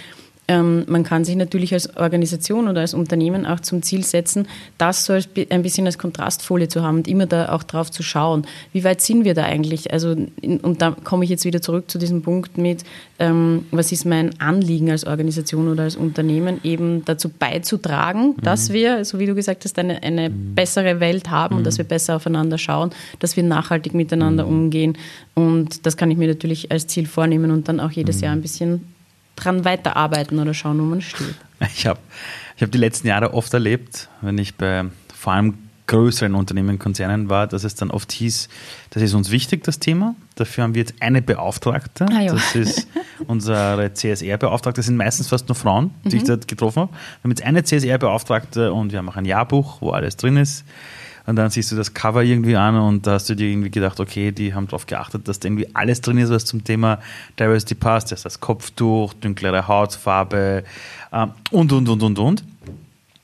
[0.49, 5.05] ähm, man kann sich natürlich als Organisation oder als Unternehmen auch zum Ziel setzen, das
[5.05, 8.45] so ein bisschen als Kontrastfolie zu haben und immer da auch drauf zu schauen.
[8.73, 9.93] Wie weit sind wir da eigentlich?
[9.93, 12.83] Also, und da komme ich jetzt wieder zurück zu diesem Punkt mit,
[13.21, 18.43] ähm, was ist mein Anliegen als Organisation oder als Unternehmen, eben dazu beizutragen, mhm.
[18.43, 20.57] dass wir, so wie du gesagt hast, eine, eine mhm.
[20.57, 21.59] bessere Welt haben mhm.
[21.59, 24.51] und dass wir besser aufeinander schauen, dass wir nachhaltig miteinander mhm.
[24.51, 24.99] umgehen.
[25.35, 28.23] Und das kann ich mir natürlich als Ziel vornehmen und dann auch jedes mhm.
[28.25, 28.92] Jahr ein bisschen
[29.43, 31.35] dran weiterarbeiten oder schauen, wo man steht?
[31.75, 32.01] Ich habe
[32.57, 35.55] ich hab die letzten Jahre oft erlebt, wenn ich bei vor allem
[35.87, 38.49] größeren Unternehmen, Konzernen war, dass es dann oft hieß,
[38.91, 40.15] das ist uns wichtig, das Thema.
[40.37, 42.07] Dafür haben wir jetzt eine Beauftragte.
[42.11, 42.89] Ah, das ist
[43.27, 44.79] unsere CSR-Beauftragte.
[44.79, 46.17] Das sind meistens fast nur Frauen, die mhm.
[46.17, 46.93] ich dort getroffen habe.
[46.93, 50.65] Wir haben jetzt eine CSR-Beauftragte und wir haben auch ein Jahrbuch, wo alles drin ist.
[51.27, 54.01] Und dann siehst du das Cover irgendwie an und da hast du dir irgendwie gedacht,
[54.01, 56.99] okay, die haben darauf geachtet, dass da irgendwie alles drin ist, was zum Thema
[57.39, 58.11] Diversity passt.
[58.11, 60.65] Das ist das Kopftuch, dunklere Hautfarbe
[61.13, 62.45] äh, und, und, und, und, und.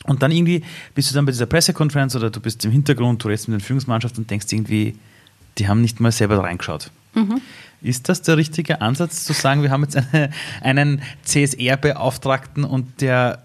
[0.04, 0.62] Und dann irgendwie
[0.94, 3.64] bist du dann bei dieser Pressekonferenz oder du bist im Hintergrund, du redest mit den
[3.64, 4.96] Führungsmannschaften und denkst irgendwie,
[5.58, 6.90] die haben nicht mal selber reingeschaut.
[7.14, 7.40] Mhm.
[7.82, 10.30] Ist das der richtige Ansatz, zu sagen, wir haben jetzt eine,
[10.62, 13.44] einen CSR-Beauftragten und der,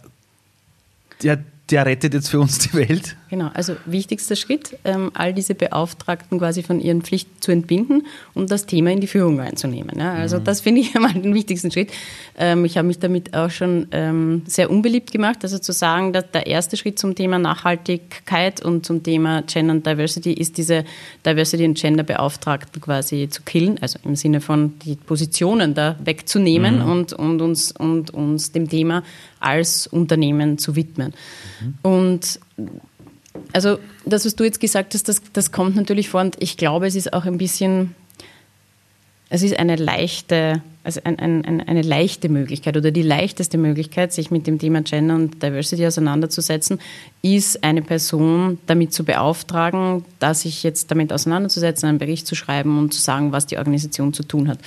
[1.21, 3.15] der der rettet jetzt für uns die Welt.
[3.31, 8.05] Genau, also wichtigster Schritt, ähm, all diese Beauftragten quasi von ihren Pflichten zu entbinden
[8.35, 9.97] und das Thema in die Führung einzunehmen.
[9.97, 10.13] Ja?
[10.13, 10.43] Also mhm.
[10.43, 11.91] das finde ich einmal den wichtigsten Schritt.
[12.37, 16.29] Ähm, ich habe mich damit auch schon ähm, sehr unbeliebt gemacht, also zu sagen, dass
[16.29, 20.85] der erste Schritt zum Thema Nachhaltigkeit und zum Thema Gender and Diversity ist diese
[21.25, 26.83] Diversity and Gender Beauftragten quasi zu killen, also im Sinne von die Positionen da wegzunehmen
[26.83, 26.91] mhm.
[26.91, 29.01] und, und, uns, und uns dem Thema
[29.43, 31.13] als Unternehmen zu widmen.
[31.61, 31.75] Mhm.
[31.81, 32.39] Und
[33.51, 36.87] also das, was du jetzt gesagt hast, das, das kommt natürlich vor und ich glaube,
[36.87, 37.95] es ist auch ein bisschen,
[39.29, 44.31] es ist eine leichte, also ein, ein, eine leichte Möglichkeit oder die leichteste Möglichkeit, sich
[44.31, 46.79] mit dem Thema Gender und Diversity auseinanderzusetzen,
[47.21, 52.77] ist eine Person damit zu beauftragen, da sich jetzt damit auseinanderzusetzen, einen Bericht zu schreiben
[52.77, 54.59] und zu sagen, was die Organisation zu tun hat.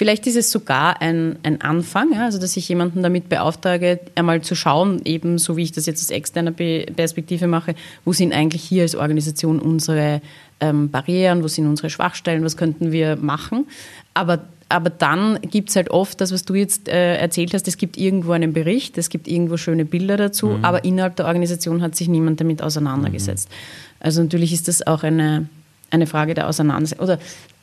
[0.00, 4.40] Vielleicht ist es sogar ein, ein Anfang, ja, also dass ich jemanden damit beauftrage, einmal
[4.40, 7.74] zu schauen, eben so wie ich das jetzt aus externer Perspektive mache,
[8.06, 10.22] wo sind eigentlich hier als Organisation unsere
[10.60, 13.66] ähm, Barrieren, wo sind unsere Schwachstellen, was könnten wir machen.
[14.14, 17.76] Aber, aber dann gibt es halt oft das, was du jetzt äh, erzählt hast, es
[17.76, 20.64] gibt irgendwo einen Bericht, es gibt irgendwo schöne Bilder dazu, mhm.
[20.64, 23.50] aber innerhalb der Organisation hat sich niemand damit auseinandergesetzt.
[23.50, 23.96] Mhm.
[24.00, 25.50] Also natürlich ist das auch eine,
[25.90, 27.04] eine Frage der Auseinandersetzung.
[27.04, 27.18] Oder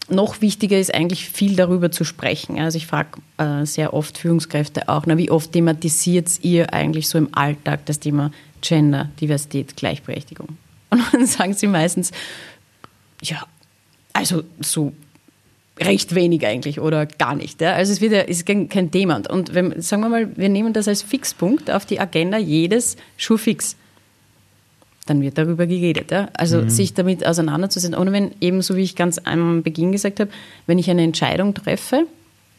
[0.10, 2.60] noch wichtiger ist eigentlich viel darüber zu sprechen.
[2.60, 7.18] Also ich frage äh, sehr oft Führungskräfte auch, na, wie oft thematisiert ihr eigentlich so
[7.18, 10.58] im Alltag das Thema Gender, Diversität, Gleichberechtigung?
[10.90, 12.12] Und dann sagen sie meistens,
[13.22, 13.46] ja,
[14.14, 14.94] also so
[15.80, 17.62] recht wenig eigentlich oder gar nicht.
[17.62, 17.74] Ja?
[17.74, 19.22] Also es wird ja, ist kein Thema.
[19.30, 23.76] Und wenn, sagen wir mal, wir nehmen das als Fixpunkt auf die Agenda jedes Schulfix
[25.10, 26.12] dann wird darüber geredet.
[26.12, 26.30] Ja?
[26.34, 26.70] Also mhm.
[26.70, 27.98] sich damit auseinanderzusetzen.
[27.98, 30.32] Und wenn eben, so wie ich ganz am Beginn gesagt habe,
[30.66, 32.06] wenn ich eine Entscheidung treffe,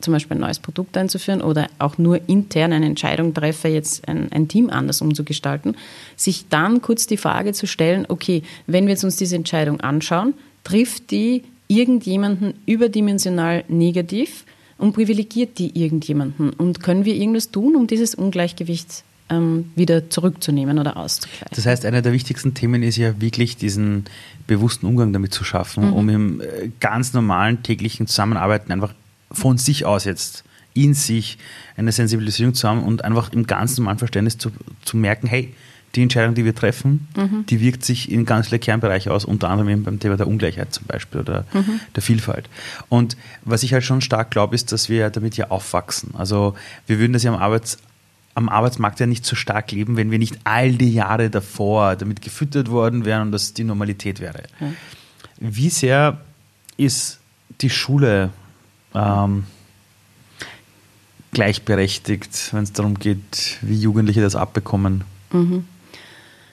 [0.00, 4.30] zum Beispiel ein neues Produkt einzuführen oder auch nur intern eine Entscheidung treffe, jetzt ein,
[4.32, 5.76] ein, Team anders umzugestalten,
[6.16, 10.34] sich dann kurz die Frage zu stellen, okay, wenn wir jetzt uns diese Entscheidung anschauen,
[10.64, 14.44] trifft die irgendjemanden überdimensional negativ
[14.78, 16.50] und privilegiert die irgendjemanden?
[16.50, 21.48] Und können wir irgendwas tun, um dieses Ungleichgewicht ähm, wieder zurückzunehmen oder auszugleichen.
[21.54, 24.04] Das heißt, einer der wichtigsten Themen ist ja wirklich diesen
[24.46, 25.92] bewussten Umgang damit zu schaffen, mhm.
[25.92, 28.94] um im äh, ganz normalen täglichen Zusammenarbeiten einfach
[29.30, 31.38] von sich aus jetzt in sich
[31.76, 34.50] eine Sensibilisierung zu haben und einfach im ganz normalen Verständnis zu,
[34.84, 35.52] zu merken, hey,
[35.94, 37.46] die Entscheidung, die wir treffen, mhm.
[37.46, 40.72] die wirkt sich in ganz viele Kernbereiche aus, unter anderem eben beim Thema der Ungleichheit
[40.72, 41.80] zum Beispiel oder mhm.
[41.96, 42.48] der Vielfalt.
[42.88, 46.10] Und was ich halt schon stark glaube, ist, dass wir damit ja aufwachsen.
[46.14, 46.54] Also
[46.86, 47.78] wir würden das ja am, Arbeits,
[48.38, 52.22] am Arbeitsmarkt ja nicht so stark leben, wenn wir nicht all die Jahre davor damit
[52.22, 54.44] gefüttert worden wären und das die Normalität wäre.
[54.60, 54.76] Mhm.
[55.40, 56.20] Wie sehr
[56.76, 57.18] ist
[57.60, 58.30] die Schule
[58.94, 59.44] ähm,
[61.32, 65.02] gleichberechtigt, wenn es darum geht, wie Jugendliche das abbekommen?
[65.32, 65.64] Mhm.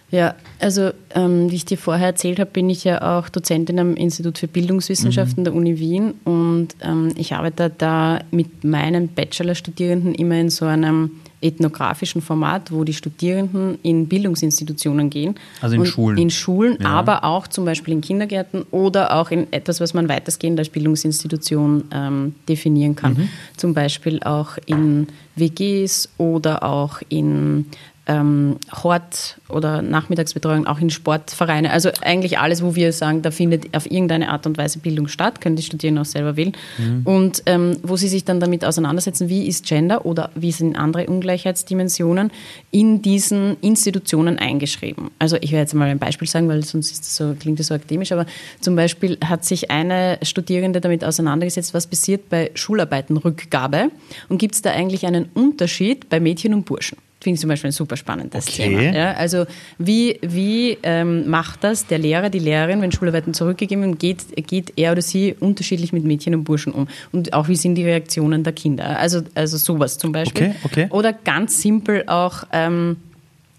[0.09, 3.95] Ja, also ähm, wie ich dir vorher erzählt habe, bin ich ja auch Dozentin am
[3.95, 5.45] Institut für Bildungswissenschaften mhm.
[5.45, 11.11] der Uni Wien und ähm, ich arbeite da mit meinen Bachelorstudierenden immer in so einem
[11.45, 15.35] ethnografischen Format, wo die Studierenden in Bildungsinstitutionen gehen.
[15.61, 16.17] Also in Schulen.
[16.17, 16.87] In Schulen, ja.
[16.87, 21.85] aber auch zum Beispiel in Kindergärten oder auch in etwas, was man weitestgehend als Bildungsinstitution
[21.91, 23.13] ähm, definieren kann.
[23.13, 23.29] Mhm.
[23.57, 27.65] Zum Beispiel auch in WGs oder auch in
[28.07, 31.71] ähm, Hort- oder Nachmittagsbetreuung, auch in Sportvereine.
[31.71, 35.41] Also eigentlich alles, wo wir sagen, da findet auf irgendeine Art und Weise Bildung statt,
[35.41, 36.53] können die Studierenden auch selber wählen.
[36.77, 37.01] Mhm.
[37.03, 41.07] Und ähm, wo sie sich dann damit auseinandersetzen, wie ist Gender oder wie sind andere
[41.07, 42.31] Ungleichheitsdimensionen
[42.71, 45.09] in diesen Institutionen eingeschrieben.
[45.17, 47.67] Also ich werde jetzt mal ein Beispiel sagen, weil sonst ist das so, klingt das
[47.67, 48.25] so akademisch, aber
[48.61, 53.89] zum Beispiel hat sich eine Studierende damit auseinandergesetzt, was passiert bei Schularbeitenrückgabe
[54.29, 56.97] und gibt es da eigentlich einen Unterschied bei Mädchen und Burschen?
[57.25, 58.69] Finde ich zum Beispiel ein super spannendes okay.
[58.69, 58.81] Thema.
[58.95, 59.47] Ja, also
[59.79, 64.73] wie, wie ähm, macht das der Lehrer, die Lehrerin, wenn Schularbeiten zurückgegeben werden, geht, geht
[64.75, 66.87] er oder sie unterschiedlich mit Mädchen und Burschen um?
[67.11, 68.99] Und auch wie sind die Reaktionen der Kinder?
[68.99, 70.53] Also, also sowas zum Beispiel.
[70.63, 70.87] Okay, okay.
[70.91, 72.43] Oder ganz simpel auch...
[72.51, 72.97] Ähm,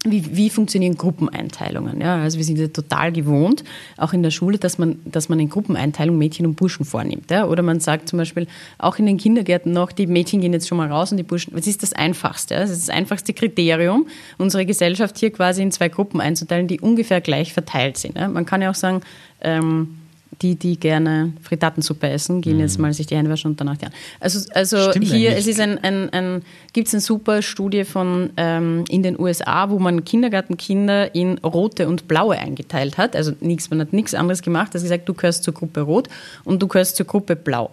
[0.05, 1.99] wie, wie funktionieren Gruppeneinteilungen?
[2.01, 3.63] Ja, also wir sind ja total gewohnt,
[3.97, 7.31] auch in der Schule, dass man, dass man in Gruppeneinteilung Mädchen und Burschen vornimmt.
[7.31, 7.47] Ja?
[7.47, 10.77] Oder man sagt zum Beispiel auch in den Kindergärten noch, die Mädchen gehen jetzt schon
[10.77, 11.53] mal raus und die Burschen.
[11.55, 12.53] Was ist das Einfachste?
[12.53, 12.59] Ja?
[12.61, 14.07] Das ist das einfachste Kriterium,
[14.37, 18.17] unsere Gesellschaft hier quasi in zwei Gruppen einzuteilen, die ungefähr gleich verteilt sind.
[18.17, 18.27] Ja?
[18.27, 19.01] Man kann ja auch sagen,
[19.41, 19.97] ähm,
[20.41, 22.61] die, die gerne Frittatensuppe essen, gehen mhm.
[22.61, 23.87] jetzt mal sich die Hände waschen und danach die
[24.19, 28.83] Also, also hier, es ist ein, ein, ein gibt es eine super Studie von ähm,
[28.89, 33.15] in den USA, wo man Kindergartenkinder in rote und blaue eingeteilt hat.
[33.15, 36.07] Also nichts, man hat nichts anderes gemacht, als gesagt, du gehörst zur Gruppe Rot
[36.43, 37.71] und du gehörst zur Gruppe Blau.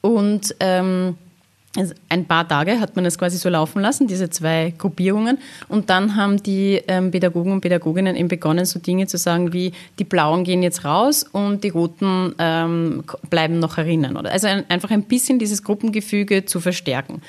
[0.00, 1.16] Und ähm,
[2.08, 5.38] ein paar Tage hat man es quasi so laufen lassen, diese zwei Gruppierungen.
[5.68, 9.72] Und dann haben die ähm, Pädagogen und Pädagoginnen eben begonnen, so Dinge zu sagen wie,
[9.98, 14.16] die Blauen gehen jetzt raus und die Roten ähm, bleiben noch erinnern.
[14.16, 14.32] Oder?
[14.32, 17.22] Also ein, einfach ein bisschen dieses Gruppengefüge zu verstärken.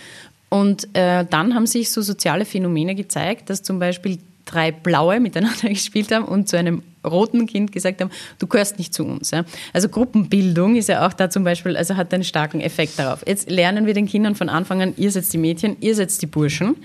[0.50, 5.70] Und äh, dann haben sich so soziale Phänomene gezeigt, dass zum Beispiel drei Blaue miteinander
[5.70, 9.32] gespielt haben und zu einem roten Kind gesagt haben, du gehörst nicht zu uns.
[9.74, 13.24] Also Gruppenbildung ist ja auch da zum Beispiel, also hat einen starken Effekt darauf.
[13.26, 16.28] Jetzt lernen wir den Kindern von Anfang an, ihr seid die Mädchen, ihr seid die
[16.28, 16.76] Burschen.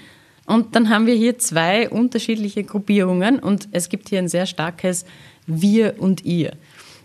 [0.47, 5.05] Und dann haben wir hier zwei unterschiedliche Gruppierungen und es gibt hier ein sehr starkes
[5.47, 6.53] Wir und Ihr.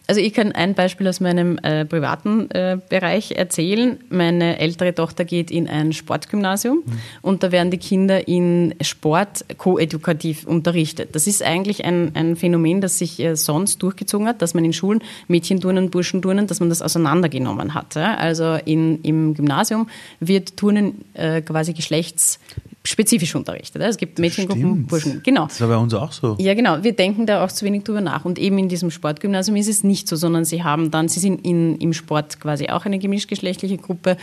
[0.07, 3.99] Also ich kann ein Beispiel aus meinem äh, privaten äh, Bereich erzählen.
[4.09, 6.99] Meine ältere Tochter geht in ein Sportgymnasium mhm.
[7.21, 11.13] und da werden die Kinder in Sport koedukativ unterrichtet.
[11.13, 14.71] Das ist eigentlich ein, ein Phänomen, das sich äh, sonst durchgezogen hat, dass man in
[14.71, 17.95] Schulen Mädchenturnen, Burschenturnen, dass man das auseinandergenommen hat.
[17.95, 18.15] Ja?
[18.15, 19.89] Also in, im Gymnasium
[20.21, 22.39] wird Turnen äh, quasi geschlechts
[22.83, 23.81] spezifisch unterrichtet.
[23.81, 25.21] Es gibt Mädchengruppen, Burschen.
[25.23, 25.45] Genau.
[25.45, 26.35] Das ist bei uns auch so.
[26.39, 26.83] Ja, genau.
[26.83, 28.25] Wir denken da auch zu wenig drüber nach.
[28.25, 31.45] Und eben in diesem Sportgymnasium ist es nicht so, sondern sie haben dann, sie sind
[31.45, 34.17] in, im Sport quasi auch eine gemischtgeschlechtliche Gruppe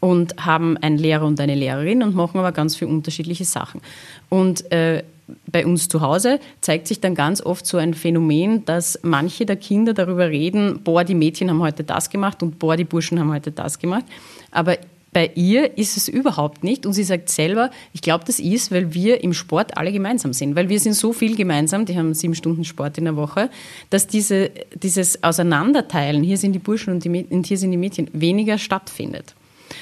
[0.00, 3.80] und haben einen Lehrer und eine Lehrerin und machen aber ganz viele unterschiedliche Sachen.
[4.28, 5.02] Und äh,
[5.46, 9.56] bei uns zu Hause zeigt sich dann ganz oft so ein Phänomen, dass manche der
[9.56, 13.30] Kinder darüber reden, boah, die Mädchen haben heute das gemacht und boah, die Burschen haben
[13.30, 14.04] heute das gemacht.
[14.50, 14.78] Aber
[15.18, 16.86] bei ihr ist es überhaupt nicht.
[16.86, 20.54] Und sie sagt selber, ich glaube, das ist, weil wir im Sport alle gemeinsam sind.
[20.54, 23.50] Weil wir sind so viel gemeinsam, die haben sieben Stunden Sport in der Woche,
[23.90, 28.08] dass diese, dieses Auseinanderteilen, hier sind die Burschen und, die, und hier sind die Mädchen,
[28.12, 29.34] weniger stattfindet.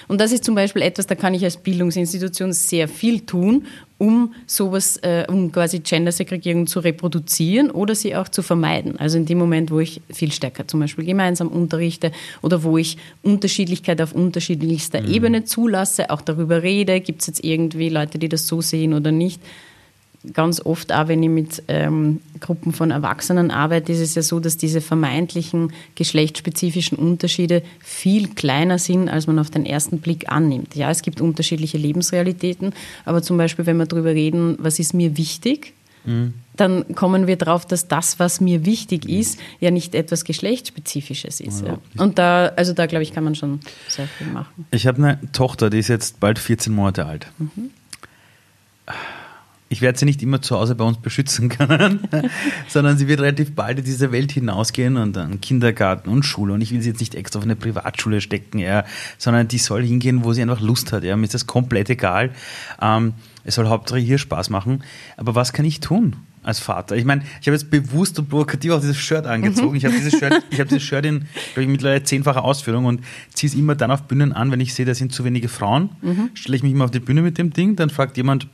[0.09, 3.67] Und das ist zum Beispiel etwas, da kann ich als Bildungsinstitution sehr viel tun,
[3.99, 8.99] um sowas, äh, um quasi Gendersegregierung zu reproduzieren oder sie auch zu vermeiden.
[8.99, 12.99] Also in dem Moment, wo ich viel stärker zum Beispiel gemeinsam unterrichte oder wo ich
[13.23, 15.13] Unterschiedlichkeit auf unterschiedlichster mhm.
[15.13, 19.13] Ebene zulasse, auch darüber rede, gibt es jetzt irgendwie Leute, die das so sehen oder
[19.13, 19.41] nicht,
[20.33, 24.41] ganz oft auch, wenn ich mit ähm, Gruppen von Erwachsenen arbeite, ist es ja so,
[24.41, 30.75] dass diese vermeintlichen geschlechtsspezifischen Unterschiede viel kleiner sind, als man auf den ersten Blick annimmt.
[30.75, 32.73] Ja, es gibt unterschiedliche Lebensrealitäten,
[33.05, 35.73] aber zum Beispiel, wenn wir darüber reden, was ist mir wichtig,
[36.05, 36.35] mhm.
[36.57, 41.65] dann kommen wir darauf, dass das, was mir wichtig ist, ja nicht etwas geschlechtsspezifisches ist.
[41.65, 41.79] Ja.
[41.97, 44.67] Und da, also da glaube ich, kann man schon sehr viel machen.
[44.71, 47.29] Ich habe eine Tochter, die ist jetzt bald 14 Monate alt.
[47.39, 47.71] Mhm
[49.69, 52.01] ich werde sie nicht immer zu Hause bei uns beschützen können,
[52.69, 56.53] sondern sie wird relativ bald in diese Welt hinausgehen und dann Kindergarten und Schule.
[56.53, 58.85] Und ich will sie jetzt nicht extra auf eine Privatschule stecken, ja,
[59.19, 61.03] sondern die soll hingehen, wo sie einfach Lust hat.
[61.03, 61.17] Ja.
[61.17, 62.31] Mir ist das komplett egal.
[62.81, 64.85] Ähm, es soll hauptsächlich hier Spaß machen.
[65.17, 66.17] Aber was kann ich tun?
[66.47, 66.97] als Vater.
[66.97, 69.77] Ich meine, ich habe jetzt bewusst und provokativ auch dieses Shirt angezogen.
[69.77, 71.25] Ich habe dieses Shirt, ich habe dieses Shirt in,
[71.55, 73.01] glaube ich, mittlerweile zehnfacher Ausführung und
[73.35, 75.91] ziehe es immer dann auf Bühnen an, wenn ich sehe, da sind zu wenige Frauen.
[76.03, 76.31] Mhm.
[76.35, 78.47] Stelle ich mich immer auf die Bühne mit dem Ding, dann fragt jemand,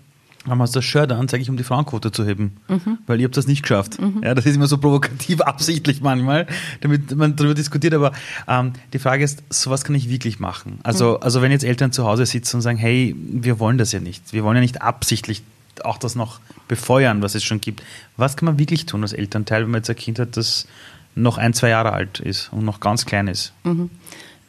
[0.49, 2.57] haben wir das Shirt an, zeige ich, um die Frauenquote zu heben.
[2.69, 2.99] Mhm.
[3.07, 4.01] Weil ihr habt das nicht geschafft.
[4.01, 4.23] Mhm.
[4.23, 6.47] Ja, das ist immer so provokativ absichtlich manchmal,
[6.81, 7.95] damit man darüber diskutiert.
[7.95, 8.13] Aber
[8.49, 10.79] ähm, die Frage ist, sowas kann ich wirklich machen.
[10.83, 11.23] Also, mhm.
[11.23, 14.33] also wenn jetzt Eltern zu Hause sitzen und sagen, hey, wir wollen das ja nicht.
[14.33, 15.43] Wir wollen ja nicht absichtlich
[15.85, 17.83] auch das noch befeuern, was es schon gibt.
[18.17, 20.67] Was kann man wirklich tun als Elternteil, wenn man jetzt ein Kind hat, das
[21.15, 23.53] noch ein, zwei Jahre alt ist und noch ganz klein ist?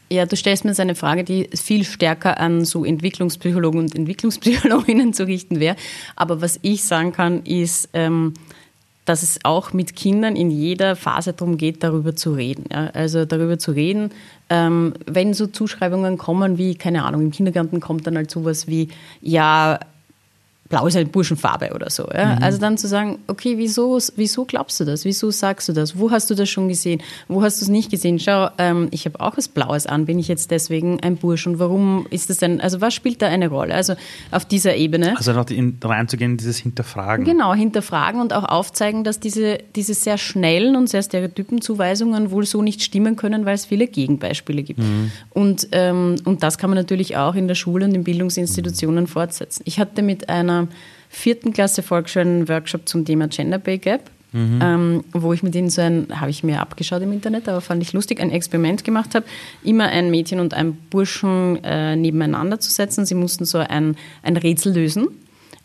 [0.10, 5.14] Ja, du stellst mir jetzt eine Frage, die viel stärker an so Entwicklungspsychologen und Entwicklungspsychologinnen
[5.14, 5.76] zu richten wäre.
[6.16, 8.34] Aber was ich sagen kann, ist, ähm,
[9.06, 12.66] dass es auch mit Kindern in jeder Phase darum geht, darüber zu reden.
[12.72, 12.88] Ja?
[12.94, 14.12] Also darüber zu reden,
[14.50, 18.90] ähm, wenn so Zuschreibungen kommen wie, keine Ahnung, im Kindergarten kommt dann halt sowas wie,
[19.22, 19.80] ja,
[20.74, 22.08] Blau ist eine Burschenfarbe oder so.
[22.12, 22.36] Ja?
[22.36, 22.44] Mhm.
[22.44, 25.06] Also dann zu sagen, okay, wieso, wieso glaubst du das?
[25.06, 26.00] Wieso sagst du das?
[26.00, 27.00] Wo hast du das schon gesehen?
[27.28, 28.18] Wo hast du es nicht gesehen?
[28.18, 30.08] Schau, ähm, ich habe auch was Blaues an.
[30.08, 31.46] Bin ich jetzt deswegen ein Bursch?
[31.46, 32.60] Und warum ist das denn?
[32.60, 33.76] Also was spielt da eine Rolle?
[33.76, 33.94] Also
[34.32, 35.16] auf dieser Ebene.
[35.16, 37.24] Also noch in, reinzugehen, dieses Hinterfragen.
[37.24, 42.48] Genau, hinterfragen und auch aufzeigen, dass diese, diese sehr schnellen und sehr stereotypen Zuweisungen wohl
[42.48, 44.80] so nicht stimmen können, weil es viele Gegenbeispiele gibt.
[44.80, 45.12] Mhm.
[45.30, 49.62] Und, ähm, und das kann man natürlich auch in der Schule und in Bildungsinstitutionen fortsetzen.
[49.66, 50.63] Ich hatte mit einer
[51.10, 54.10] vierten Klasse Volksschule Workshop zum Thema Gender Pay Gap.
[54.34, 54.60] Mhm.
[54.64, 57.84] Ähm, wo ich mit ihnen so ein, habe ich mir abgeschaut im Internet, aber fand
[57.84, 59.28] ich lustig, ein Experiment gemacht habe,
[59.64, 63.06] immer ein Mädchen und ein Burschen äh, nebeneinander zu setzen.
[63.06, 65.08] Sie mussten so ein, ein Rätsel lösen.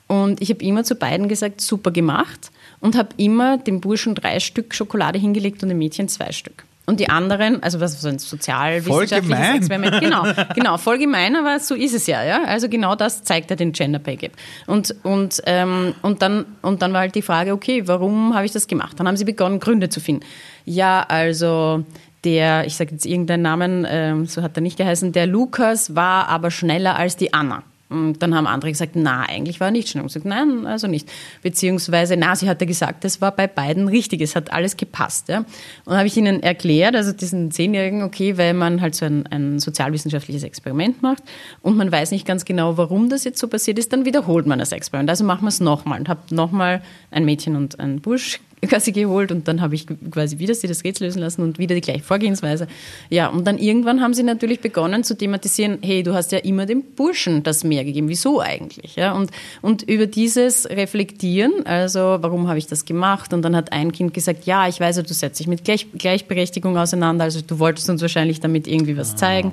[0.06, 4.38] Und ich habe immer zu beiden gesagt, super gemacht und habe immer dem Burschen drei
[4.40, 6.64] Stück Schokolade hingelegt und dem Mädchen zwei Stück.
[6.88, 10.24] Und die anderen, also was so ein sozialwissenschaftliches Experiment, genau,
[10.54, 12.44] genau, voll gemein, aber so ist es ja, ja.
[12.44, 14.32] Also genau das zeigt ja den Gender Pay Gap.
[14.66, 18.52] Und, und, ähm, und, dann, und dann war halt die Frage, okay, warum habe ich
[18.52, 18.98] das gemacht?
[18.98, 20.24] Dann haben sie begonnen, Gründe zu finden.
[20.64, 21.84] Ja, also
[22.24, 26.28] der, ich sage jetzt irgendeinen Namen, ähm, so hat er nicht geheißen, der Lukas war
[26.28, 27.64] aber schneller als die Anna.
[27.90, 30.02] Und dann haben andere gesagt, na, eigentlich war er nicht schnell.
[30.02, 31.08] Und gesagt, nein, also nicht.
[31.42, 35.28] Beziehungsweise, na, sie hatte gesagt, das war bei beiden richtig, es hat alles gepasst.
[35.28, 35.44] Ja.
[35.86, 39.58] Und habe ich ihnen erklärt, also diesen Zehnjährigen, okay, weil man halt so ein, ein
[39.58, 41.22] sozialwissenschaftliches Experiment macht
[41.62, 44.58] und man weiß nicht ganz genau, warum das jetzt so passiert ist, dann wiederholt man
[44.58, 45.08] das Experiment.
[45.08, 49.32] Also machen wir es nochmal und habe nochmal ein Mädchen und einen Bursch quasi geholt
[49.32, 52.02] und dann habe ich quasi wieder sie das Rätsel lösen lassen und wieder die gleiche
[52.02, 52.66] Vorgehensweise.
[53.10, 56.66] Ja, und dann irgendwann haben sie natürlich begonnen zu thematisieren, hey, du hast ja immer
[56.66, 58.96] dem Burschen das mehr gegeben, wieso eigentlich?
[58.96, 59.30] Ja, und,
[59.62, 63.32] und über dieses Reflektieren, also warum habe ich das gemacht?
[63.32, 66.76] Und dann hat ein Kind gesagt, ja, ich weiß, du setzt dich mit Gleich Gleichberechtigung
[66.76, 69.52] auseinander, also du wolltest uns wahrscheinlich damit irgendwie was zeigen.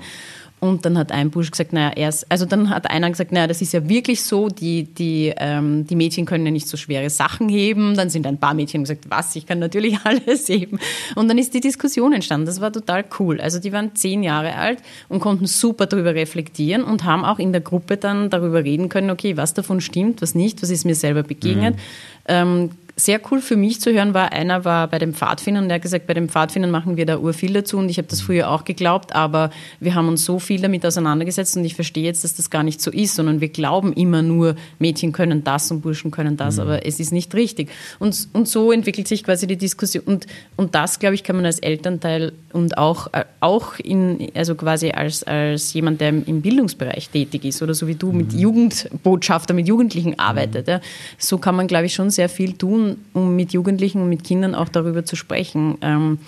[0.61, 3.45] Und dann hat ein Bursch gesagt, naja, er ist, also dann hat einer gesagt, naja,
[3.45, 7.09] das ist ja wirklich so, die, die, ähm, die Mädchen können ja nicht so schwere
[7.09, 7.95] Sachen heben.
[7.95, 10.79] Dann sind ein paar Mädchen gesagt, was, ich kann natürlich alles heben.
[11.15, 12.45] Und dann ist die Diskussion entstanden.
[12.45, 13.41] Das war total cool.
[13.41, 17.51] Also die waren zehn Jahre alt und konnten super darüber reflektieren und haben auch in
[17.51, 20.95] der Gruppe dann darüber reden können, okay, was davon stimmt, was nicht, was ist mir
[20.95, 21.75] selber begegnet.
[21.75, 21.81] Mhm.
[22.27, 25.75] Ähm, sehr cool für mich zu hören war, einer war bei den Pfadfindern und der
[25.75, 28.49] hat gesagt, bei den Pfadfindern machen wir da urviel dazu und ich habe das früher
[28.49, 29.49] auch geglaubt, aber
[29.81, 32.79] wir haben uns so viel damit auseinandergesetzt und ich verstehe jetzt, dass das gar nicht
[32.79, 36.61] so ist, sondern wir glauben immer nur, Mädchen können das und Burschen können das, mhm.
[36.61, 37.69] aber es ist nicht richtig.
[37.99, 41.45] Und, und so entwickelt sich quasi die Diskussion und, und das, glaube ich, kann man
[41.45, 47.09] als Elternteil und auch, äh, auch in, also quasi als, als jemand, der im Bildungsbereich
[47.09, 48.17] tätig ist oder so wie du mhm.
[48.17, 50.73] mit Jugendbotschafter, mit Jugendlichen arbeitet, mhm.
[50.73, 50.81] ja,
[51.17, 54.55] so kann man, glaube ich, schon sehr viel tun um mit Jugendlichen und mit Kindern
[54.55, 55.77] auch darüber zu sprechen.
[55.81, 56.19] Ähm,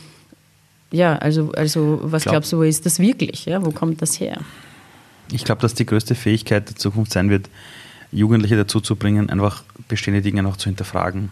[0.91, 3.45] ja, also, also was glaub, glaubst du, wo ist das wirklich?
[3.45, 3.65] Ja?
[3.65, 4.39] Wo kommt das her?
[5.31, 7.49] Ich glaube, dass die größte Fähigkeit der Zukunft sein wird,
[8.11, 11.29] Jugendliche dazu zu bringen, einfach bestehende Dinge noch zu hinterfragen.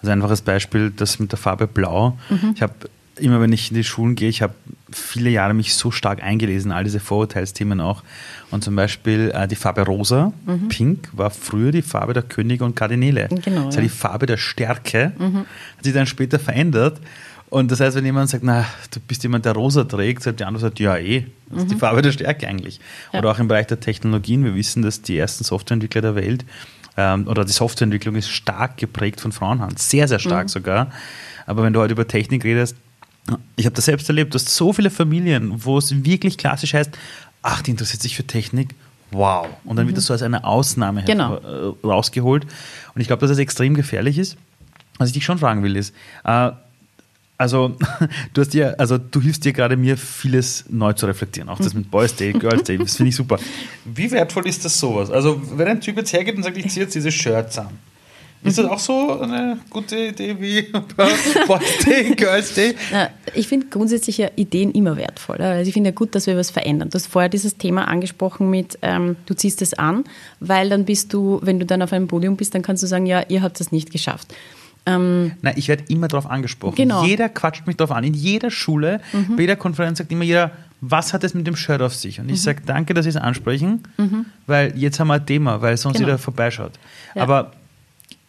[0.00, 2.16] Also einfaches Beispiel, das mit der Farbe Blau.
[2.30, 2.52] Mhm.
[2.54, 2.74] Ich habe
[3.16, 4.54] immer, wenn ich in die Schulen gehe, ich habe
[4.90, 8.02] viele Jahre mich so stark eingelesen, all diese Vorurteilsthemen auch.
[8.50, 10.68] Und zum Beispiel äh, die Farbe Rosa, mhm.
[10.68, 13.28] Pink, war früher die Farbe der Könige und Kardinäle.
[13.28, 13.88] Genau, das war ja.
[13.88, 15.38] die Farbe der Stärke, mhm.
[15.76, 17.00] hat sich dann später verändert.
[17.48, 20.44] Und das heißt, wenn jemand sagt, na, du bist jemand, der rosa trägt, sagt die
[20.44, 21.80] andere sagt, ja eh, das ist die mhm.
[21.80, 22.80] Farbe der Stärke eigentlich.
[23.12, 23.20] Ja.
[23.20, 26.44] Oder auch im Bereich der Technologien, wir wissen, dass die ersten Softwareentwickler der Welt
[26.96, 30.48] ähm, oder die Softwareentwicklung ist stark geprägt von Frauenhand, sehr, sehr stark mhm.
[30.48, 30.90] sogar.
[31.46, 32.76] Aber wenn du heute über Technik redest,
[33.56, 36.90] ich habe das selbst erlebt, du hast so viele Familien, wo es wirklich klassisch heißt,
[37.42, 38.74] ach, die interessiert sich für Technik,
[39.10, 39.48] wow.
[39.64, 39.90] Und dann mhm.
[39.90, 41.36] wird das so als eine Ausnahme genau.
[41.36, 42.44] Äh, rausgeholt.
[42.94, 44.36] Und ich glaube, dass das extrem gefährlich ist.
[44.98, 46.50] Was ich dich schon fragen will, ist, äh,
[47.38, 47.76] also
[48.32, 51.74] du hast dir, also du hilfst dir gerade mir vieles neu zu reflektieren, auch das
[51.74, 53.38] mit Boys Day, Girls Day, das finde ich super.
[53.84, 55.10] Wie wertvoll ist das sowas?
[55.10, 57.68] Also wenn ein Typ jetzt hergeht und sagt, ich ziehe jetzt diese Shirts an,
[58.42, 60.62] ist das auch so eine gute Idee wie
[61.46, 62.74] Boys Day, Girls Day?
[63.34, 65.38] Ich finde grundsätzlich ja Ideen immer wertvoll.
[65.38, 66.90] Also ich finde ja gut, dass wir was verändern.
[66.90, 70.04] Du hast vorher dieses Thema angesprochen mit, ähm, du ziehst es an,
[70.40, 73.06] weil dann bist du, wenn du dann auf einem Podium bist, dann kannst du sagen,
[73.06, 74.34] ja, ihr habt das nicht geschafft.
[74.86, 76.76] Ähm, Nein, ich werde immer darauf angesprochen.
[76.76, 77.04] Genau.
[77.04, 78.04] Jeder quatscht mich darauf an.
[78.04, 79.34] In jeder Schule, mhm.
[79.34, 82.20] bei jeder Konferenz sagt immer jeder, was hat es mit dem Shirt auf sich?
[82.20, 82.44] Und ich mhm.
[82.44, 84.26] sage, danke, dass Sie es ansprechen, mhm.
[84.46, 86.08] weil jetzt haben wir ein Thema, weil sonst genau.
[86.08, 86.72] jeder vorbeischaut.
[87.14, 87.22] Ja.
[87.22, 87.52] Aber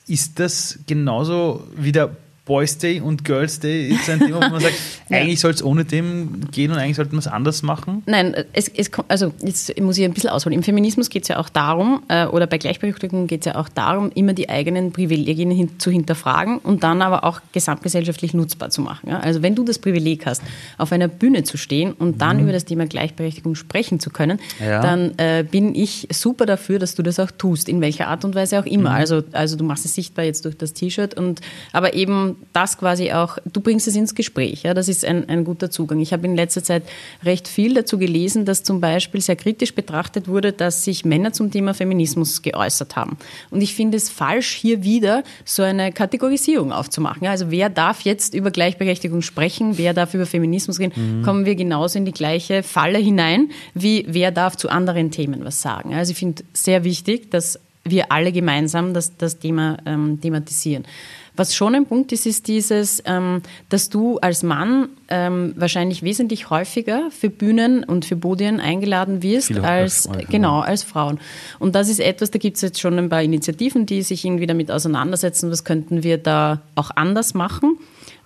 [0.08, 2.16] ist das genauso wie der
[2.48, 4.76] Boys Day und Girls Day ist ein Thema, wo man sagt,
[5.10, 8.04] eigentlich soll es ohne dem gehen und eigentlich sollte man es anders machen?
[8.06, 10.56] Nein, es, es, also jetzt muss ich ein bisschen ausholen.
[10.56, 13.68] Im Feminismus geht es ja auch darum, äh, oder bei Gleichberechtigung geht es ja auch
[13.68, 18.82] darum, immer die eigenen Privilegien hin, zu hinterfragen und dann aber auch gesamtgesellschaftlich nutzbar zu
[18.82, 19.10] machen.
[19.10, 19.20] Ja?
[19.20, 20.42] Also wenn du das Privileg hast,
[20.78, 22.44] auf einer Bühne zu stehen und dann mhm.
[22.44, 24.82] über das Thema Gleichberechtigung sprechen zu können, ja.
[24.82, 28.36] dann äh, bin ich super dafür, dass du das auch tust, in welcher Art und
[28.36, 28.92] Weise auch immer.
[28.92, 28.96] Mhm.
[28.96, 31.42] Also, also du machst es sichtbar jetzt durch das T-Shirt und
[31.74, 34.64] aber eben das quasi auch, du bringst es ins Gespräch.
[34.64, 36.00] Ja, das ist ein, ein guter Zugang.
[36.00, 36.84] Ich habe in letzter Zeit
[37.24, 41.52] recht viel dazu gelesen, dass zum Beispiel sehr kritisch betrachtet wurde, dass sich Männer zum
[41.52, 43.18] Thema Feminismus geäußert haben.
[43.52, 47.24] Und ich finde es falsch, hier wieder so eine Kategorisierung aufzumachen.
[47.24, 51.24] Ja, also wer darf jetzt über Gleichberechtigung sprechen, wer darf über Feminismus reden, mhm.
[51.24, 55.62] kommen wir genauso in die gleiche Falle hinein, wie wer darf zu anderen Themen was
[55.62, 55.94] sagen.
[55.94, 60.86] Also ich finde sehr wichtig, dass wir alle gemeinsam das, das Thema ähm, thematisieren.
[61.38, 66.50] Was schon ein Punkt ist, ist dieses, ähm, dass du als Mann ähm, wahrscheinlich wesentlich
[66.50, 71.20] häufiger für Bühnen und für Podien eingeladen wirst Viele als, genau, als Frauen.
[71.60, 74.48] Und das ist etwas, da gibt es jetzt schon ein paar Initiativen, die sich irgendwie
[74.48, 77.78] damit auseinandersetzen, was könnten wir da auch anders machen.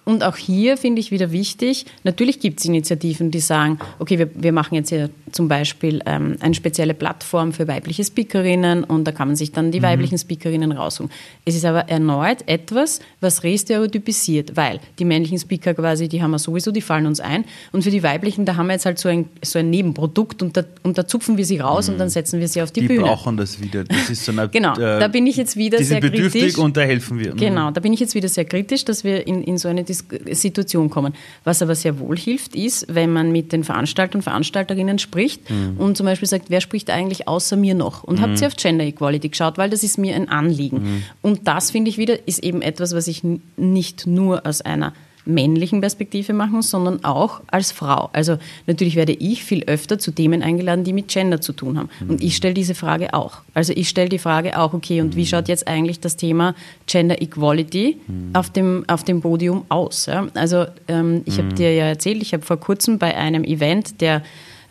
[0.04, 4.30] Und auch hier finde ich wieder wichtig, natürlich gibt es Initiativen, die sagen, okay, wir,
[4.34, 9.12] wir machen jetzt hier zum Beispiel ähm, eine spezielle Plattform für weibliche Speakerinnen und da
[9.12, 9.84] kann man sich dann die mhm.
[9.84, 11.12] weiblichen Speakerinnen raussuchen.
[11.45, 16.39] Es ist aber erneut etwas, was restereotypisiert, weil die männlichen Speaker quasi, die haben wir
[16.39, 19.08] sowieso, die fallen uns ein und für die weiblichen, da haben wir jetzt halt so
[19.08, 21.93] ein, so ein Nebenprodukt und da, und da zupfen wir sie raus mhm.
[21.93, 23.04] und dann setzen wir sie auf die, die Bühne.
[23.04, 23.84] Die brauchen das wieder.
[23.84, 26.58] Das ist so eine, genau, äh, da bin ich jetzt wieder die sehr kritisch.
[26.58, 27.34] und da helfen wir.
[27.36, 27.38] Mhm.
[27.38, 30.89] Genau, da bin ich jetzt wieder sehr kritisch, dass wir in, in so eine Situation
[30.89, 31.14] kommen.
[31.44, 35.78] Was aber sehr wohl hilft, ist, wenn man mit den Veranstaltern und Veranstalterinnen spricht mhm.
[35.78, 38.04] und zum Beispiel sagt, wer spricht eigentlich außer mir noch?
[38.04, 38.24] Und mhm.
[38.24, 40.84] habt ihr auf Gender Equality geschaut, weil das ist mir ein Anliegen.
[40.84, 41.04] Mhm.
[41.22, 43.24] Und das finde ich wieder, ist eben etwas, was ich
[43.58, 44.94] nicht nur aus einer
[45.26, 48.09] männlichen Perspektive machen, sondern auch als Frau.
[48.13, 51.89] Also natürlich werde ich viel öfter zu Themen eingeladen, die mit Gender zu tun haben.
[52.07, 53.41] Und ich stelle diese Frage auch.
[53.53, 56.55] Also ich stelle die Frage auch, okay, und wie schaut jetzt eigentlich das Thema
[56.88, 57.97] Gender Equality
[58.34, 60.07] auf, dem, auf dem Podium aus?
[60.07, 60.28] Ja?
[60.34, 64.24] Also ähm, ich habe dir ja erzählt, ich habe vor kurzem bei einem Event, der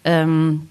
[0.04, 0.62] ähm,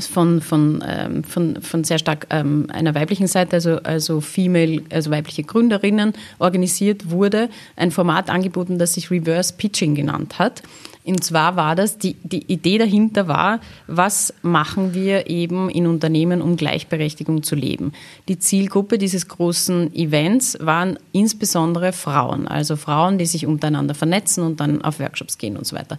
[0.00, 5.10] von, von, ähm, von, von sehr stark ähm, einer weiblichen Seite, also, also female, also
[5.10, 10.62] weibliche Gründerinnen organisiert wurde, ein Format angeboten, das sich Reverse Pitching genannt hat.
[11.06, 16.42] Und zwar war das, die, die Idee dahinter war, was machen wir eben in Unternehmen,
[16.42, 17.92] um Gleichberechtigung zu leben.
[18.28, 24.58] Die Zielgruppe dieses großen Events waren insbesondere Frauen, also Frauen, die sich untereinander vernetzen und
[24.58, 25.96] dann auf Workshops gehen und so weiter.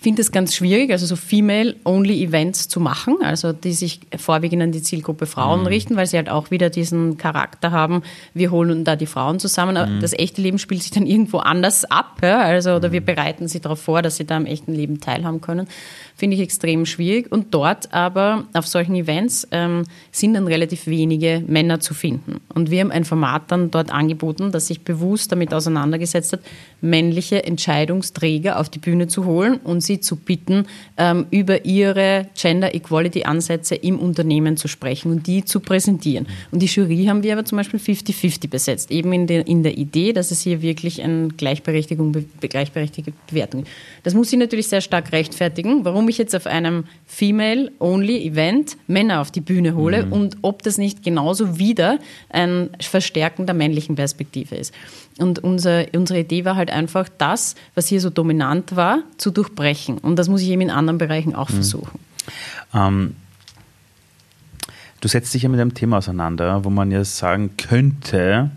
[0.00, 4.72] Ich finde es ganz schwierig, also so Female-Only-Events zu machen, also die sich vorwiegend an
[4.72, 5.66] die Zielgruppe Frauen mhm.
[5.66, 9.74] richten, weil sie halt auch wieder diesen Charakter haben, wir holen da die Frauen zusammen.
[9.76, 10.00] Mhm.
[10.00, 12.40] Das echte Leben spielt sich dann irgendwo anders ab, ja?
[12.40, 13.04] also oder wir mhm.
[13.04, 15.68] bereiten sie darauf vor, dass sie da am echten Leben teilhaben können
[16.20, 17.32] finde ich extrem schwierig.
[17.32, 22.40] Und dort aber auf solchen Events ähm, sind dann relativ wenige Männer zu finden.
[22.54, 26.40] Und wir haben ein Format dann dort angeboten, das sich bewusst damit auseinandergesetzt hat,
[26.82, 30.66] männliche Entscheidungsträger auf die Bühne zu holen und sie zu bitten,
[30.98, 36.26] ähm, über ihre Gender Equality Ansätze im Unternehmen zu sprechen und die zu präsentieren.
[36.50, 39.78] Und die Jury haben wir aber zum Beispiel 50-50 besetzt, eben in der, in der
[39.78, 43.72] Idee, dass es hier wirklich eine Gleichberechtigung, gleichberechtigte Bewertung gibt.
[44.02, 49.30] Das muss ich natürlich sehr stark rechtfertigen, warum ich jetzt auf einem Female-Only-Event Männer auf
[49.30, 50.12] die Bühne hole mhm.
[50.12, 51.98] und ob das nicht genauso wieder
[52.28, 54.74] ein Verstärken der männlichen Perspektive ist.
[55.18, 59.98] Und unser, unsere Idee war halt einfach, das, was hier so dominant war, zu durchbrechen.
[59.98, 61.54] Und das muss ich eben in anderen Bereichen auch mhm.
[61.54, 61.98] versuchen.
[62.74, 63.16] Ähm,
[65.00, 68.50] du setzt dich ja mit einem Thema auseinander, wo man ja sagen könnte,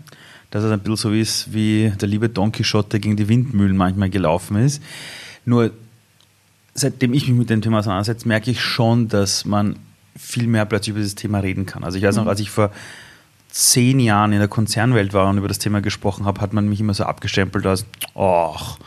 [0.50, 4.08] dass es ein bisschen so ist, wie der liebe Don Quixote gegen die Windmühlen manchmal
[4.08, 4.82] gelaufen ist.
[5.44, 5.72] Nur
[6.74, 9.76] seitdem ich mich mit dem Thema auseinandersetze, merke ich schon, dass man
[10.16, 11.84] viel mehr plötzlich über dieses Thema reden kann.
[11.84, 12.70] Also ich weiß noch, als ich vor
[13.48, 16.80] zehn Jahren in der Konzernwelt war und über das Thema gesprochen habe, hat man mich
[16.80, 18.78] immer so abgestempelt als, ach,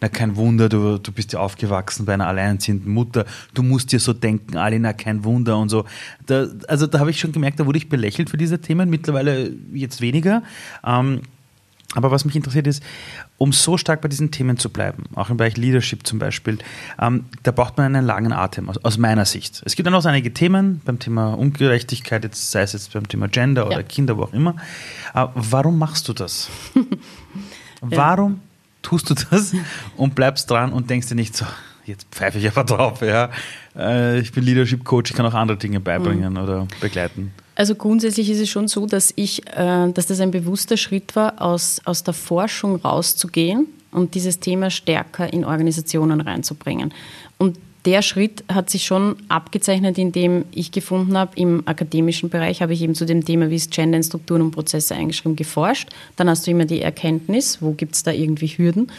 [0.00, 3.24] na kein Wunder, du, du bist ja aufgewachsen bei einer alleinerziehenden Mutter,
[3.54, 5.84] du musst dir so denken, Ali, na kein Wunder und so.
[6.26, 9.52] Da, also da habe ich schon gemerkt, da wurde ich belächelt für diese Themen, mittlerweile
[9.72, 10.42] jetzt weniger.
[10.84, 11.22] Ähm,
[11.96, 12.82] aber was mich interessiert ist,
[13.38, 16.58] um so stark bei diesen Themen zu bleiben, auch im Bereich Leadership zum Beispiel,
[17.00, 19.62] ähm, da braucht man einen langen Atem, aus, aus, meiner Sicht.
[19.64, 23.08] Es gibt dann auch so einige Themen beim Thema Ungerechtigkeit, jetzt, sei es jetzt beim
[23.08, 23.82] Thema Gender oder ja.
[23.82, 24.56] Kinder, wo auch immer.
[25.14, 26.50] Äh, warum machst du das?
[27.80, 28.40] warum
[28.82, 29.54] tust du das
[29.96, 31.46] und bleibst dran und denkst dir nicht so,
[31.86, 33.30] jetzt pfeife ich einfach drauf, ja.
[33.74, 36.40] Äh, ich bin Leadership Coach, ich kann auch andere Dinge beibringen mhm.
[36.40, 37.32] oder begleiten.
[37.56, 41.42] Also grundsätzlich ist es schon so, dass ich, äh, dass das ein bewusster Schritt war,
[41.42, 46.92] aus, aus der Forschung rauszugehen und dieses Thema stärker in Organisationen reinzubringen.
[47.38, 52.74] Und der Schritt hat sich schon abgezeichnet, indem ich gefunden habe, im akademischen Bereich habe
[52.74, 55.90] ich eben zu dem Thema, wie ist Gender in Strukturen und Prozesse eingeschrieben, geforscht.
[56.16, 58.90] Dann hast du immer die Erkenntnis, wo gibt es da irgendwie Hürden,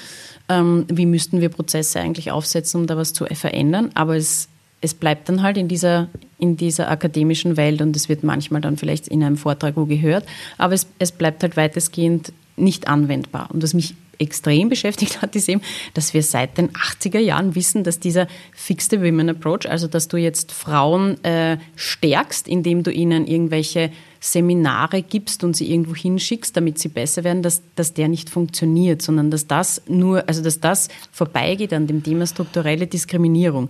[0.48, 3.92] ähm, wie müssten wir Prozesse eigentlich aufsetzen, um da was zu verändern.
[3.94, 4.48] Aber es,
[4.80, 6.08] es bleibt dann halt in dieser,
[6.40, 10.26] in dieser akademischen Welt und es wird manchmal dann vielleicht in einem Vortrag wo gehört,
[10.58, 13.50] aber es, es bleibt halt weitestgehend nicht anwendbar.
[13.52, 15.62] Und was mich extrem beschäftigt hat, ist eben,
[15.94, 20.18] dass wir seit den 80er Jahren wissen, dass dieser Fixed Women Approach, also dass du
[20.18, 26.80] jetzt Frauen äh, stärkst, indem du ihnen irgendwelche Seminare gibst und sie irgendwo hinschickst, damit
[26.80, 30.90] sie besser werden, dass, dass der nicht funktioniert, sondern dass das nur, also dass das
[31.12, 33.70] vorbeigeht an dem Thema strukturelle Diskriminierung.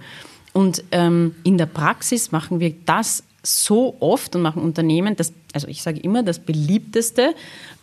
[0.57, 5.67] Und ähm, in der Praxis machen wir das so oft und machen Unternehmen, das, also
[5.69, 7.33] ich sage immer, das beliebteste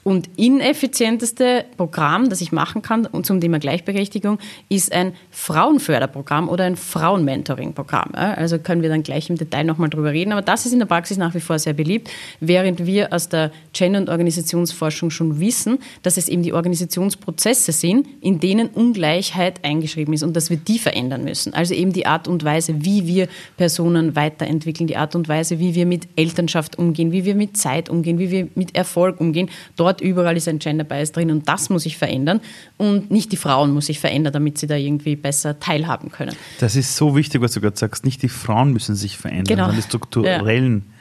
[0.04, 6.64] und ineffizienteste Programm, das ich machen kann und zum Thema Gleichberechtigung, ist ein Frauenförderprogramm oder
[6.64, 8.10] ein Frauenmentoring-Programm.
[8.14, 10.32] Also können wir dann gleich im Detail nochmal drüber reden.
[10.32, 13.50] Aber das ist in der Praxis nach wie vor sehr beliebt, während wir aus der
[13.72, 20.12] Gender- und Organisationsforschung schon wissen, dass es eben die Organisationsprozesse sind, in denen Ungleichheit eingeschrieben
[20.12, 21.54] ist und dass wir die verändern müssen.
[21.54, 25.74] Also eben die Art und Weise, wie wir Personen weiterentwickeln, die Art und Weise, wie
[25.74, 29.48] wir mit Elternschaft umgehen, wie wir mit Zeit umgehen, wie wir mit Erfolg umgehen.
[29.76, 32.40] Dort überall ist ein Gender Bias drin und das muss sich verändern
[32.76, 36.36] und nicht die Frauen muss sich verändern, damit sie da irgendwie besser teilhaben können.
[36.60, 38.04] Das ist so wichtig, was du gerade sagst.
[38.04, 39.62] Nicht die Frauen müssen sich verändern, genau.
[39.64, 40.94] sondern die strukturellen ja.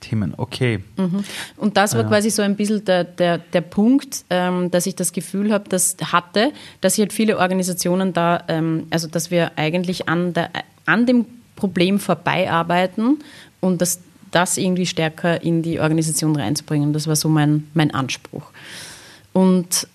[0.00, 0.34] Themen.
[0.36, 0.80] Okay.
[0.96, 1.24] Mhm.
[1.56, 2.08] Und das war ja.
[2.08, 5.96] quasi so ein bisschen der, der, der Punkt, ähm, dass ich das Gefühl habe, dass
[6.12, 10.50] hatte, dass sich halt viele Organisationen da, ähm, also dass wir eigentlich an, der,
[10.86, 13.18] an dem Problem vorbeiarbeiten
[13.60, 14.00] und dass
[14.30, 16.92] das irgendwie stärker in die Organisation reinzubringen.
[16.92, 18.44] Das war so mein, mein Anspruch.
[19.32, 19.88] Und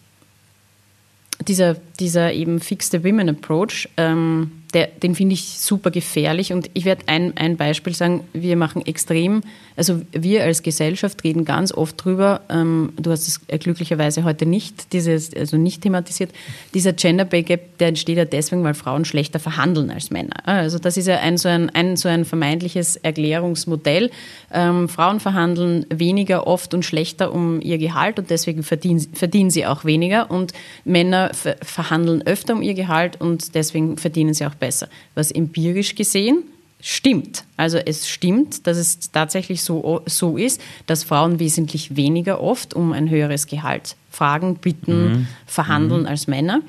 [1.47, 6.53] dieser, dieser eben Fixed Women Approach, ähm, der, den finde ich super gefährlich.
[6.53, 9.41] Und ich werde ein, ein Beispiel sagen, wir machen extrem,
[9.75, 14.93] also wir als Gesellschaft reden ganz oft drüber, ähm, du hast es glücklicherweise heute nicht,
[14.93, 16.31] dieses, also nicht thematisiert,
[16.73, 20.47] dieser Gender Pay Gap, der entsteht ja deswegen, weil Frauen schlechter verhandeln als Männer.
[20.47, 24.11] Also das ist ja ein so ein, ein, so ein vermeintliches Erklärungsmodell.
[24.51, 29.65] Ähm, Frauen verhandeln weniger oft und schlechter um ihr Gehalt und deswegen verdienen, verdienen sie
[29.65, 30.53] auch weniger und
[30.85, 34.87] Männer verhandeln öfter um ihr Gehalt und deswegen verdienen sie auch besser.
[35.15, 36.43] Was empirisch gesehen
[36.83, 37.45] stimmt.
[37.55, 42.91] Also es stimmt, dass es tatsächlich so, so ist, dass Frauen wesentlich weniger oft um
[42.91, 45.27] ein höheres Gehalt fragen, bitten, mhm.
[45.47, 46.07] verhandeln mhm.
[46.07, 46.59] als Männer.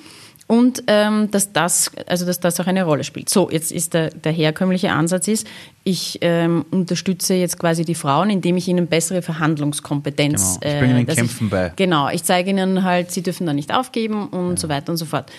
[0.46, 3.28] Und ähm, dass, das, also dass das auch eine Rolle spielt.
[3.28, 5.46] So, jetzt ist der, der herkömmliche Ansatz ist,
[5.84, 10.60] ich ähm, unterstütze jetzt quasi die Frauen, indem ich ihnen bessere Verhandlungskompetenz.
[10.60, 10.74] Genau.
[10.74, 11.72] Ich bringe ihnen äh, Kämpfen ich, bei.
[11.76, 14.56] Genau, ich zeige ihnen halt, sie dürfen da nicht aufgeben und ja.
[14.58, 15.32] so weiter und so fort.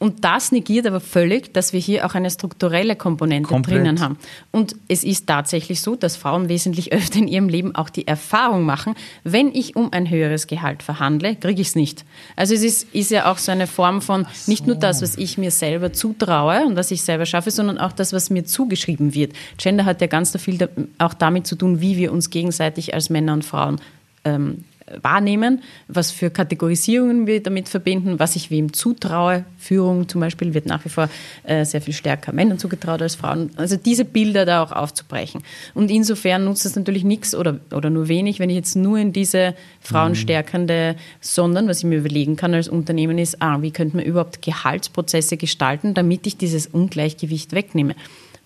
[0.00, 3.78] Und das negiert aber völlig, dass wir hier auch eine strukturelle Komponente Komplett.
[3.78, 4.16] drinnen haben.
[4.52, 8.64] Und es ist tatsächlich so, dass Frauen wesentlich öfter in ihrem Leben auch die Erfahrung
[8.64, 8.94] machen,
[9.24, 12.04] wenn ich um ein höheres Gehalt verhandle, kriege ich es nicht.
[12.36, 14.50] Also es ist, ist ja auch so eine Form von so.
[14.50, 17.92] nicht nur das, was ich mir selber zutraue und was ich selber schaffe, sondern auch
[17.92, 19.32] das, was mir zugeschrieben wird.
[19.56, 20.68] Gender hat ja ganz viel
[20.98, 23.80] auch damit zu tun, wie wir uns gegenseitig als Männer und Frauen
[24.24, 24.64] ähm,
[25.02, 29.44] wahrnehmen, was für Kategorisierungen wir damit verbinden, was ich wem zutraue.
[29.58, 31.08] Führung zum Beispiel wird nach wie vor
[31.44, 33.50] äh, sehr viel stärker Männern zugetraut als Frauen.
[33.56, 35.42] Also diese Bilder da auch aufzubrechen.
[35.74, 39.12] Und insofern nutzt es natürlich nichts oder, oder nur wenig, wenn ich jetzt nur in
[39.12, 44.04] diese frauenstärkende, sondern was ich mir überlegen kann als Unternehmen ist, ah, wie könnte man
[44.04, 47.94] überhaupt Gehaltsprozesse gestalten, damit ich dieses Ungleichgewicht wegnehme.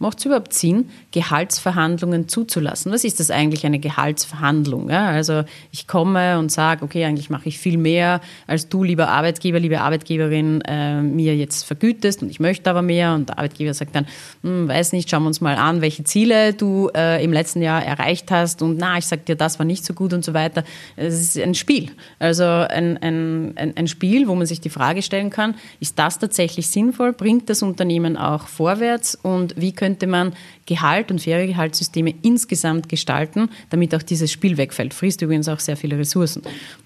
[0.02, 2.92] Macht es überhaupt Sinn, Gehaltsverhandlungen zuzulassen?
[2.92, 4.90] Was ist das eigentlich, eine Gehaltsverhandlung?
[4.90, 9.08] Ja, also ich komme und sage, okay, eigentlich mache ich viel mehr, als du, lieber
[9.08, 13.14] Arbeitgeber, liebe Arbeitgeberin, äh, mir jetzt vergütest und ich möchte aber mehr.
[13.14, 14.06] Und der Arbeitgeber sagt dann,
[14.42, 17.84] hm, weiß nicht, schauen wir uns mal an, welche Ziele du äh, im letzten Jahr
[17.84, 20.64] erreicht hast und na, ich sage dir, das war nicht so gut und so weiter.
[20.96, 21.90] Es ist ein Spiel.
[22.18, 26.18] Also ein, ein, ein, ein Spiel, wo man sich die Frage stellen kann, ist das
[26.18, 27.12] tatsächlich sinnvoll?
[27.12, 29.14] Bringt das Unternehmen auch vorwärts?
[29.14, 30.32] Und wie könnte man
[30.64, 34.94] Gehalt und faire Gehaltssysteme insgesamt gestalten, damit auch dieses Spiel wegfällt?
[34.94, 36.42] Frisst übrigens auch sehr viele Ressourcen.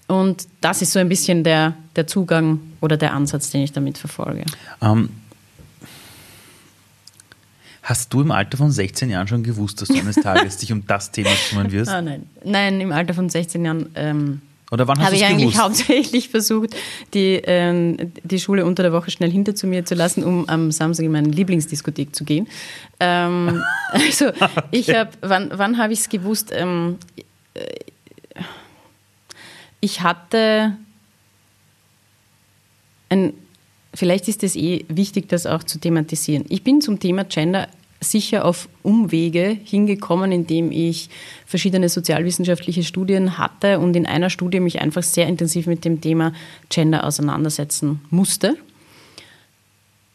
[0.07, 3.97] Und das ist so ein bisschen der, der Zugang oder der Ansatz, den ich damit
[3.97, 4.43] verfolge.
[4.81, 5.09] Ähm,
[7.81, 10.85] hast du im Alter von 16 Jahren schon gewusst, dass du eines Tages dich um
[10.85, 11.89] das Thema kümmern wirst?
[11.89, 12.23] Ah, nein.
[12.43, 14.41] nein, im Alter von 16 Jahren ähm,
[14.71, 15.63] oder wann hast Habe du ich es eigentlich gewusst?
[15.63, 16.75] hauptsächlich versucht,
[17.13, 20.71] die, ähm, die Schule unter der Woche schnell hinter zu mir zu lassen, um am
[20.71, 22.47] Samstag in meine Lieblingsdiskothek zu gehen.
[22.99, 24.31] Ähm, also
[24.71, 26.51] ich habe, wann, wann habe ich es gewusst?
[26.53, 26.97] Ähm,
[27.53, 27.61] äh,
[29.79, 30.75] ich hatte
[33.09, 33.33] ein,
[33.93, 36.45] vielleicht ist es eh wichtig, das auch zu thematisieren.
[36.49, 41.09] Ich bin zum Thema Gender sicher auf Umwege hingekommen, indem ich
[41.45, 46.33] verschiedene sozialwissenschaftliche Studien hatte und in einer Studie mich einfach sehr intensiv mit dem Thema
[46.69, 48.55] Gender auseinandersetzen musste.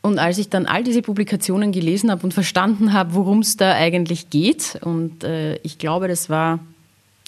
[0.00, 3.72] Und als ich dann all diese Publikationen gelesen habe und verstanden habe, worum es da
[3.72, 6.58] eigentlich geht, und äh, ich glaube, das war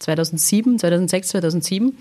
[0.01, 1.97] 2007, 2006, 2007,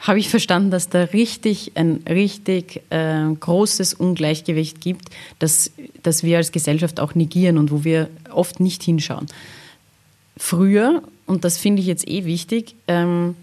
[0.00, 5.70] habe ich verstanden, dass da richtig ein richtig äh, großes Ungleichgewicht gibt, das,
[6.02, 9.26] das wir als Gesellschaft auch negieren und wo wir oft nicht hinschauen.
[10.36, 13.36] Früher, und das finde ich jetzt eh wichtig, ähm,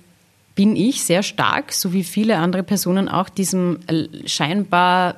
[0.56, 5.16] bin ich sehr stark, so wie viele andere Personen auch, diesem äh, scheinbar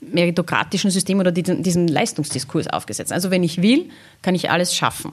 [0.00, 3.12] meritokratischen System oder diesem Leistungsdiskurs aufgesetzt.
[3.12, 3.90] Also wenn ich will,
[4.22, 5.12] kann ich alles schaffen.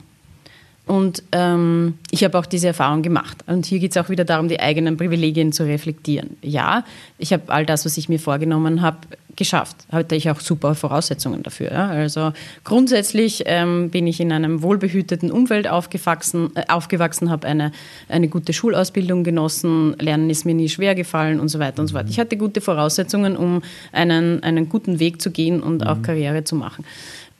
[0.85, 3.37] Und ähm, ich habe auch diese Erfahrung gemacht.
[3.47, 6.35] Und hier geht es auch wieder darum, die eigenen Privilegien zu reflektieren.
[6.41, 6.83] Ja,
[7.17, 8.97] ich habe all das, was ich mir vorgenommen habe,
[9.35, 9.77] geschafft.
[9.91, 11.71] Hatte ich auch super Voraussetzungen dafür.
[11.71, 11.87] Ja?
[11.87, 17.71] Also grundsätzlich ähm, bin ich in einem wohlbehüteten Umfeld aufgewachsen, äh, aufgewachsen habe eine,
[18.09, 21.95] eine gute Schulausbildung genossen, Lernen ist mir nie schwer gefallen und so weiter und so
[21.95, 22.09] fort.
[22.09, 26.55] Ich hatte gute Voraussetzungen, um einen, einen guten Weg zu gehen und auch Karriere zu
[26.55, 26.85] machen.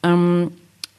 [0.01, 0.51] Ähm,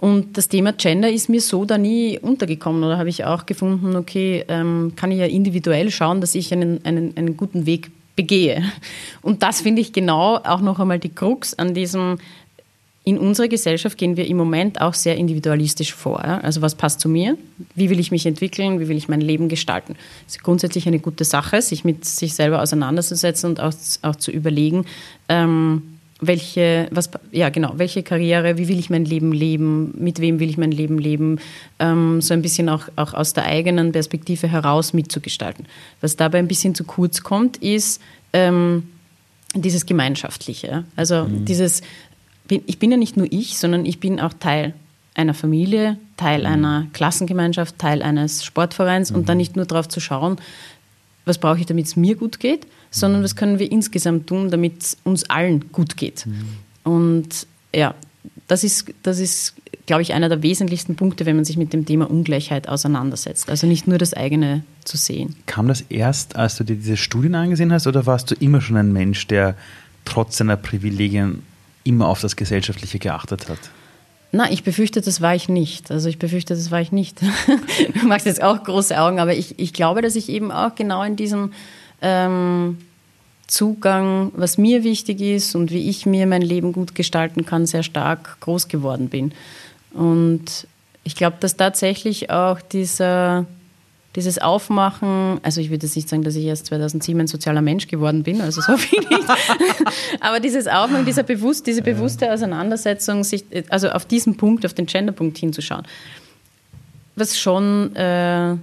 [0.04, 3.96] und das Thema Gender ist mir so da nie untergekommen oder habe ich auch gefunden,
[3.96, 8.62] okay, ähm, kann ich ja individuell schauen, dass ich einen, einen, einen guten Weg begehe.
[9.22, 12.18] Und das finde ich genau auch noch einmal die Krux an diesem,
[13.04, 16.22] in unserer Gesellschaft gehen wir im Moment auch sehr individualistisch vor.
[16.22, 17.38] Also was passt zu mir?
[17.74, 18.80] Wie will ich mich entwickeln?
[18.80, 19.96] Wie will ich mein Leben gestalten?
[20.26, 24.30] Es ist grundsätzlich eine gute Sache, sich mit sich selber auseinanderzusetzen und auch, auch zu
[24.30, 24.84] überlegen,
[25.30, 30.38] ähm, welche, was, ja genau, welche Karriere, wie will ich mein Leben leben, mit wem
[30.40, 31.40] will ich mein Leben leben,
[31.78, 35.66] ähm, so ein bisschen auch, auch aus der eigenen Perspektive heraus mitzugestalten.
[36.00, 38.00] Was dabei ein bisschen zu kurz kommt, ist
[38.32, 38.84] ähm,
[39.54, 40.84] dieses Gemeinschaftliche.
[40.96, 41.44] Also mhm.
[41.44, 41.82] dieses,
[42.48, 44.74] ich bin ja nicht nur ich, sondern ich bin auch Teil
[45.14, 46.46] einer Familie, Teil mhm.
[46.46, 49.18] einer Klassengemeinschaft, Teil eines Sportvereins mhm.
[49.18, 50.38] und dann nicht nur darauf zu schauen,
[51.24, 54.82] was brauche ich, damit es mir gut geht, sondern was können wir insgesamt tun, damit
[54.82, 56.26] es uns allen gut geht.
[56.84, 57.94] Und ja,
[58.46, 59.54] das ist, das ist,
[59.86, 63.50] glaube ich, einer der wesentlichsten Punkte, wenn man sich mit dem Thema Ungleichheit auseinandersetzt.
[63.50, 65.34] Also nicht nur das eigene zu sehen.
[65.46, 68.76] Kam das erst, als du dir diese Studien angesehen hast, oder warst du immer schon
[68.76, 69.56] ein Mensch, der
[70.04, 71.42] trotz seiner Privilegien
[71.82, 73.58] immer auf das Gesellschaftliche geachtet hat?
[74.32, 75.90] Na, ich befürchte, das war ich nicht.
[75.90, 77.22] Also ich befürchte, das war ich nicht.
[77.94, 81.02] du machst jetzt auch große Augen, aber ich, ich glaube, dass ich eben auch genau
[81.02, 81.52] in diesem
[82.04, 82.78] ähm,
[83.46, 87.82] Zugang, was mir wichtig ist und wie ich mir mein Leben gut gestalten kann, sehr
[87.82, 89.32] stark groß geworden bin.
[89.92, 90.66] Und
[91.02, 93.44] ich glaube, dass tatsächlich auch dieser,
[94.16, 97.86] dieses Aufmachen, also ich würde jetzt nicht sagen, dass ich erst 2007 ein sozialer Mensch
[97.86, 99.28] geworden bin, also so viel nicht,
[100.20, 104.86] aber dieses Aufmachen, dieser bewusst, diese bewusste Auseinandersetzung, sich, also auf diesen Punkt, auf den
[104.86, 105.84] Genderpunkt hinzuschauen,
[107.14, 108.56] was schon äh,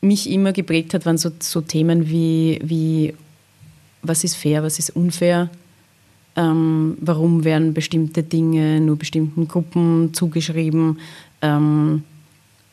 [0.00, 3.14] mich immer geprägt hat, waren so, so Themen wie, wie,
[4.02, 5.50] was ist fair, was ist unfair,
[6.36, 11.00] ähm, warum werden bestimmte Dinge nur bestimmten Gruppen zugeschrieben.
[11.42, 12.04] Ähm,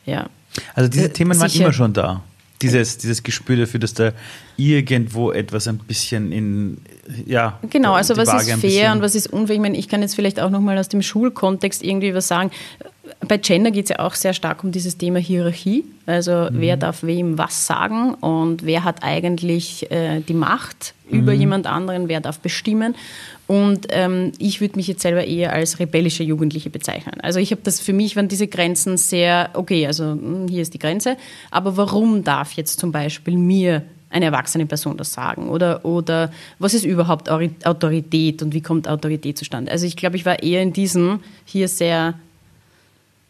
[0.06, 0.28] ja.
[0.74, 2.22] Also diese Themen waren immer schon da.
[2.60, 4.12] Dieses, dieses Gespür dafür, dass da
[4.56, 6.78] irgendwo etwas ein bisschen in,
[7.24, 7.60] ja.
[7.70, 9.54] Genau, also was ist fair und was ist unfair?
[9.54, 12.50] Ich meine, ich kann jetzt vielleicht auch nochmal aus dem Schulkontext irgendwie was sagen
[13.26, 15.84] bei Gender geht es ja auch sehr stark um dieses Thema Hierarchie.
[16.06, 16.48] Also mhm.
[16.52, 21.18] wer darf wem was sagen und wer hat eigentlich äh, die Macht mhm.
[21.18, 22.94] über jemand anderen, wer darf bestimmen.
[23.46, 27.20] Und ähm, ich würde mich jetzt selber eher als rebellische Jugendliche bezeichnen.
[27.22, 30.74] Also ich habe das für mich, waren diese Grenzen sehr, okay, also hm, hier ist
[30.74, 31.16] die Grenze,
[31.50, 35.48] aber warum darf jetzt zum Beispiel mir eine erwachsene Person das sagen?
[35.48, 39.70] Oder, oder was ist überhaupt Autorität und wie kommt Autorität zustande?
[39.70, 42.14] Also ich glaube, ich war eher in diesem hier sehr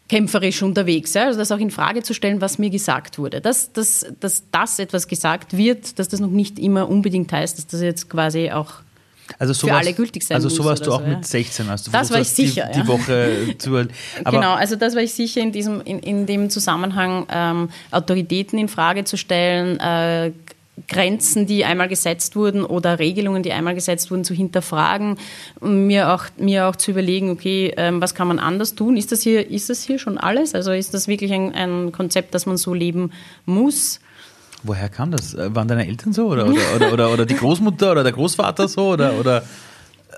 [0.09, 1.13] kämpferisch unterwegs.
[1.13, 1.27] Ja?
[1.27, 3.39] Also das auch in Frage zu stellen, was mir gesagt wurde.
[3.39, 7.67] Dass, dass, dass das etwas gesagt wird, dass das noch nicht immer unbedingt heißt, dass
[7.67, 8.81] das jetzt quasi auch
[9.37, 11.87] also sowas, für alle gültig sein Also so warst du auch so, mit 16, hast
[11.87, 12.83] du Das war ich sicher, die, ja.
[12.83, 13.87] die Woche zu.
[14.25, 18.67] genau, also das war ich sicher in diesem, in, in dem Zusammenhang, ähm, Autoritäten in
[18.67, 20.31] Frage zu stellen, äh,
[20.87, 25.17] Grenzen, die einmal gesetzt wurden oder Regelungen, die einmal gesetzt wurden, zu hinterfragen,
[25.61, 28.97] mir auch, mir auch zu überlegen, okay, ähm, was kann man anders tun?
[28.97, 30.55] Ist das hier, ist das hier schon alles?
[30.55, 33.11] Also ist das wirklich ein, ein Konzept, das man so leben
[33.45, 33.99] muss?
[34.63, 35.33] Woher kam das?
[35.33, 38.67] Äh, waren deine Eltern so oder, oder, oder, oder, oder die Großmutter oder der Großvater
[38.67, 39.43] so oder, oder,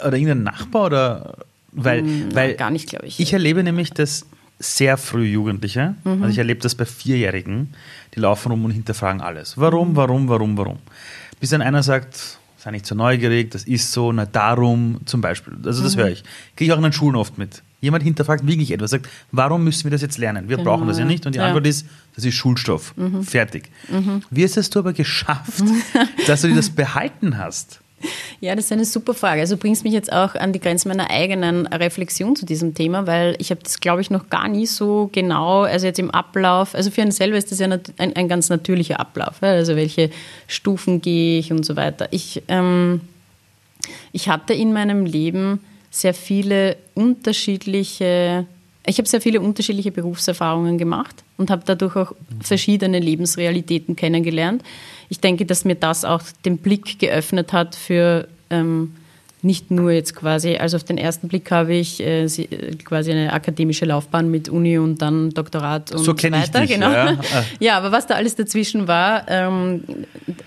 [0.06, 1.34] oder irgendein Nachbar oder
[1.72, 3.20] weil, hm, weil gar nicht, glaube ich.
[3.20, 4.26] Ich erlebe nämlich, dass
[4.62, 6.24] sehr früh Jugendliche, mhm.
[6.24, 7.74] also ich erlebe das bei Vierjährigen,
[8.16, 9.58] die laufen rum und hinterfragen alles.
[9.58, 9.96] Warum, mhm.
[9.96, 10.78] warum, warum, warum?
[11.40, 15.58] Bis dann einer sagt, sei nicht so neugierig, das ist so, na darum zum Beispiel.
[15.66, 16.02] Also das mhm.
[16.02, 16.24] höre ich.
[16.56, 17.64] Kriege ich auch in den Schulen oft mit.
[17.82, 20.48] Jemand hinterfragt wirklich etwas, sagt, warum müssen wir das jetzt lernen?
[20.48, 20.70] Wir genau.
[20.70, 21.26] brauchen das ja nicht.
[21.26, 21.48] Und die ja.
[21.48, 22.96] Antwort ist, das ist Schulstoff.
[22.96, 23.24] Mhm.
[23.24, 23.72] Fertig.
[23.90, 24.22] Mhm.
[24.30, 25.64] Wie hast du aber geschafft,
[26.28, 27.82] dass du dir das behalten hast?
[28.40, 29.42] Ja, das ist eine super Frage.
[29.42, 33.36] Also bringst mich jetzt auch an die Grenzen meiner eigenen Reflexion zu diesem Thema, weil
[33.40, 36.90] ich habe das, glaube ich, noch gar nie so genau, also jetzt im Ablauf, also
[36.90, 40.10] für einen selber ist das ja ein, ein ganz natürlicher Ablauf, also welche
[40.48, 42.08] Stufen gehe ich und so weiter.
[42.12, 43.02] Ich, ähm,
[44.12, 45.60] ich hatte in meinem Leben
[45.92, 48.46] sehr viele unterschiedliche
[48.86, 54.64] ich habe sehr viele unterschiedliche Berufserfahrungen gemacht und habe dadurch auch verschiedene Lebensrealitäten kennengelernt.
[55.12, 58.96] Ich denke, dass mir das auch den Blick geöffnet hat für ähm,
[59.44, 62.28] nicht nur jetzt quasi, also auf den ersten Blick habe ich äh,
[62.84, 66.62] quasi eine akademische Laufbahn mit Uni und dann Doktorat und so, so weiter.
[66.62, 66.92] Ich dich, genau.
[66.92, 67.18] Ja.
[67.60, 67.78] ja.
[67.78, 69.84] aber was da alles dazwischen war, ähm,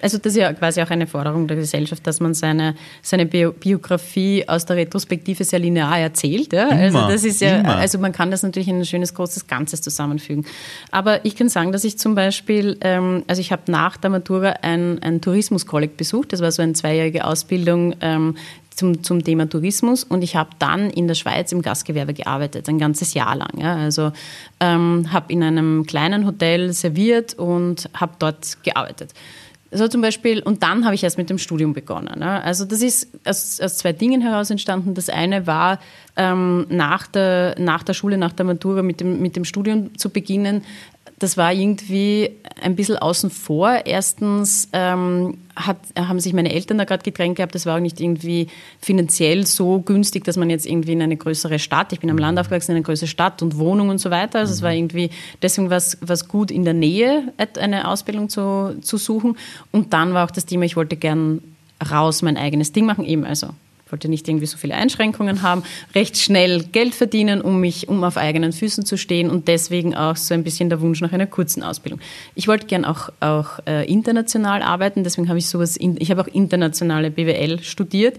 [0.01, 3.53] also das ist ja quasi auch eine Forderung der Gesellschaft, dass man seine, seine Bio
[3.53, 6.53] Biografie aus der Retrospektive sehr linear erzählt.
[6.53, 6.68] Ja?
[6.68, 7.76] Also immer, also das ist ja, immer.
[7.76, 10.47] also man kann das natürlich in ein schönes großes Ganzes zusammenfügen.
[10.92, 14.51] Aber ich kann sagen, dass ich zum Beispiel, ähm, also ich habe nach der Matura
[14.62, 16.32] ein, ein Tourismus-Kolleg besucht.
[16.32, 18.36] Das war so eine zweijährige Ausbildung ähm,
[18.74, 22.78] zum, zum Thema Tourismus und ich habe dann in der Schweiz im Gastgewerbe gearbeitet, ein
[22.78, 23.58] ganzes Jahr lang.
[23.58, 23.76] Ja.
[23.76, 24.12] Also
[24.60, 29.14] ähm, habe in einem kleinen Hotel serviert und habe dort gearbeitet.
[29.76, 32.20] So zum Beispiel, und dann habe ich erst mit dem Studium begonnen.
[32.20, 32.40] Ja.
[32.40, 34.94] Also das ist aus, aus, zwei Dingen heraus entstanden.
[34.94, 35.80] Das eine war,
[36.16, 40.10] ähm, nach, der, nach der Schule, nach der Matura mit dem, mit dem Studium zu
[40.10, 40.62] beginnen,
[41.18, 43.86] das war irgendwie ein bisschen außen vor.
[43.86, 48.00] Erstens ähm, hat, haben sich meine Eltern da gerade gedrängt gehabt, das war auch nicht
[48.00, 48.48] irgendwie
[48.80, 52.38] finanziell so günstig, dass man jetzt irgendwie in eine größere Stadt, ich bin am Land
[52.38, 54.40] aufgewachsen, in eine größere Stadt und Wohnung und so weiter.
[54.40, 55.10] Also es war irgendwie,
[55.40, 59.36] deswegen war es gut in der Nähe, eine Ausbildung zu, zu suchen.
[59.70, 61.40] Und dann war auch das Thema, ich wollte gern
[61.90, 63.48] raus mein eigenes Ding machen, eben also
[63.95, 65.62] wollte nicht irgendwie so viele Einschränkungen haben,
[65.95, 70.16] recht schnell Geld verdienen, um mich, um auf eigenen Füßen zu stehen und deswegen auch
[70.16, 72.01] so ein bisschen der Wunsch nach einer kurzen Ausbildung.
[72.34, 76.22] Ich wollte gern auch, auch äh, international arbeiten, deswegen habe ich sowas, in, ich habe
[76.22, 78.18] auch internationale BWL studiert.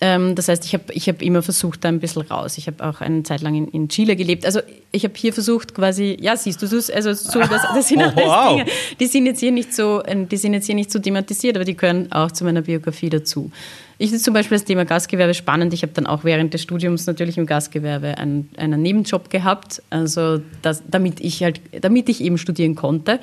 [0.00, 2.56] Ähm, das heißt, ich habe ich hab immer versucht, da ein bisschen raus.
[2.58, 4.44] Ich habe auch eine Zeit lang in, in Chile gelebt.
[4.44, 4.60] Also
[4.92, 8.56] ich habe hier versucht quasi, ja, siehst du, also so, das, das sind alles wow.
[8.56, 8.70] Dinge,
[9.00, 11.64] die sind jetzt hier nicht so, ähm, die sind jetzt hier nicht so thematisiert, aber
[11.64, 13.50] die gehören auch zu meiner Biografie dazu.
[13.98, 15.72] Ich finde zum Beispiel das Thema Gastgewerbe spannend.
[15.72, 20.40] Ich habe dann auch während des Studiums natürlich im Gastgewerbe einen, einen Nebenjob gehabt, also
[20.62, 23.20] das, damit ich halt, damit ich eben studieren konnte.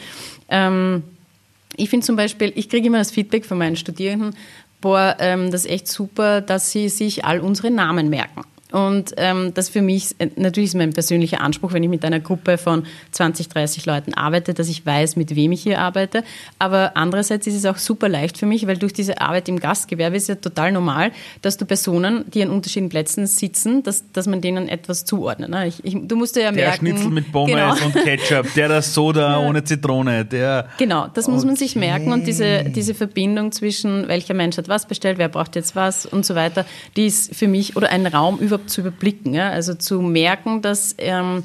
[0.50, 1.04] Ähm,
[1.76, 4.36] ich finde zum Beispiel, ich kriege immer das Feedback von meinen Studierenden,
[4.82, 8.44] boah, ähm, das ist echt super, dass sie sich all unsere Namen merken.
[8.74, 12.20] Und ähm, das für mich, äh, natürlich ist mein persönlicher Anspruch, wenn ich mit einer
[12.20, 16.24] Gruppe von 20, 30 Leuten arbeite, dass ich weiß, mit wem ich hier arbeite.
[16.58, 20.16] Aber andererseits ist es auch super leicht für mich, weil durch diese Arbeit im Gastgewerbe
[20.16, 21.12] ist ja total normal,
[21.44, 25.52] dass du Personen, die an unterschiedlichen Plätzen sitzen, dass, dass man denen etwas zuordnet.
[25.52, 25.68] Ne?
[25.68, 26.86] Ich, ich, du musst ja der merken...
[26.86, 27.86] Der Schnitzel mit Pommes genau.
[27.86, 29.48] und Ketchup, der das Soda ja.
[29.48, 30.70] ohne Zitrone, der...
[30.80, 31.36] Genau, das okay.
[31.36, 35.30] muss man sich merken und diese, diese Verbindung zwischen welcher Mensch hat was bestellt, wer
[35.30, 36.66] braucht jetzt was und so weiter,
[36.98, 39.34] die ist für mich, oder ein Raum überhaupt zu überblicken.
[39.34, 39.50] Ja?
[39.50, 41.44] Also zu merken, dass, ähm,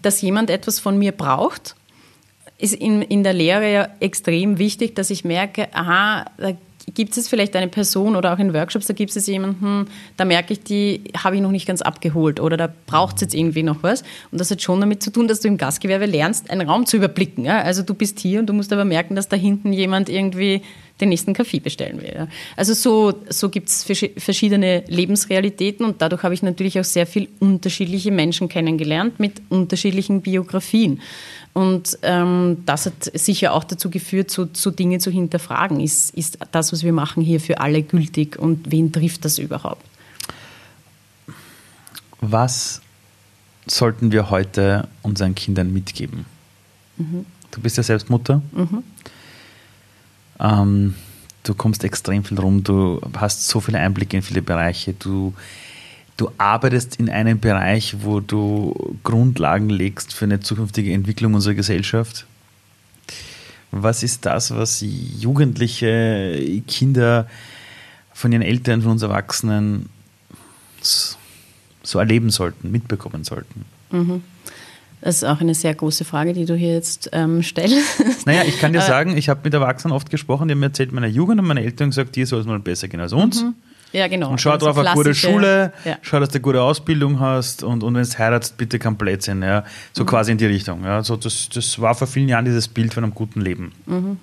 [0.00, 1.76] dass jemand etwas von mir braucht,
[2.58, 6.52] ist in, in der Lehre ja extrem wichtig, dass ich merke, aha, da
[6.94, 9.86] gibt es vielleicht eine Person oder auch in Workshops, da gibt es jemanden,
[10.16, 13.34] da merke ich, die habe ich noch nicht ganz abgeholt oder da braucht es jetzt
[13.34, 14.02] irgendwie noch was.
[14.30, 16.96] Und das hat schon damit zu tun, dass du im Gastgewerbe lernst, einen Raum zu
[16.96, 17.44] überblicken.
[17.44, 17.60] Ja?
[17.62, 20.62] Also du bist hier und du musst aber merken, dass da hinten jemand irgendwie
[21.00, 22.12] den nächsten Kaffee bestellen will.
[22.14, 22.28] Ja?
[22.56, 27.28] Also so, so gibt es verschiedene Lebensrealitäten und dadurch habe ich natürlich auch sehr viel
[27.38, 31.00] unterschiedliche Menschen kennengelernt mit unterschiedlichen Biografien.
[31.52, 35.80] Und ähm, das hat sicher auch dazu geführt, so, so Dinge zu hinterfragen.
[35.80, 39.84] Ist, ist das, was wir machen, hier für alle gültig und wen trifft das überhaupt?
[42.20, 42.80] Was
[43.66, 46.26] sollten wir heute unseren Kindern mitgeben?
[46.96, 47.26] Mhm.
[47.50, 48.42] Du bist ja selbst Mutter.
[48.52, 48.84] Mhm.
[50.38, 50.94] Ähm,
[51.42, 55.34] du kommst extrem viel rum, du hast so viele Einblicke in viele Bereiche, du
[56.20, 62.26] du arbeitest in einem Bereich, wo du Grundlagen legst für eine zukünftige Entwicklung unserer Gesellschaft.
[63.70, 67.26] Was ist das, was Jugendliche, Kinder
[68.12, 69.88] von ihren Eltern, von uns Erwachsenen
[71.82, 73.64] so erleben sollten, mitbekommen sollten?
[73.90, 74.22] Mhm.
[75.00, 78.26] Das ist auch eine sehr große Frage, die du hier jetzt ähm, stellst.
[78.26, 80.92] Naja, ich kann dir sagen, ich habe mit Erwachsenen oft gesprochen, die haben mir erzählt,
[80.92, 83.42] meine Jugend und meine Eltern gesagt, dir soll es mal besser gehen als uns.
[83.42, 83.54] Mhm.
[83.92, 84.30] Ja, genau.
[84.30, 85.98] Und schau also drauf, eine gute Schule, ja.
[86.02, 89.42] schau, dass du eine gute Ausbildung hast und, und wenn du heiratest, bitte kein Blödsinn.
[89.42, 89.64] Ja.
[89.92, 90.08] So mhm.
[90.08, 90.84] quasi in die Richtung.
[90.84, 91.02] Ja.
[91.02, 93.72] So, das, das war vor vielen Jahren dieses Bild von einem guten Leben.
[93.86, 94.18] Mhm.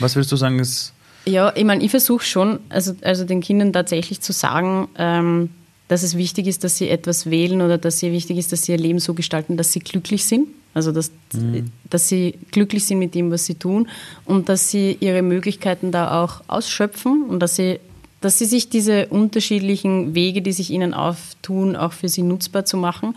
[0.00, 0.92] Was würdest du sagen, ist.
[1.26, 5.50] Ja, ich meine, ich versuche schon, also, also den Kindern tatsächlich zu sagen, ähm,
[5.88, 8.72] dass es wichtig ist, dass sie etwas wählen oder dass es wichtig ist, dass sie
[8.72, 10.48] ihr Leben so gestalten, dass sie glücklich sind.
[10.72, 11.70] Also dass, mhm.
[11.88, 13.88] dass sie glücklich sind mit dem, was sie tun
[14.24, 17.78] und dass sie ihre Möglichkeiten da auch ausschöpfen und dass sie
[18.24, 22.78] dass sie sich diese unterschiedlichen Wege, die sich ihnen auftun, auch für sie nutzbar zu
[22.78, 23.14] machen.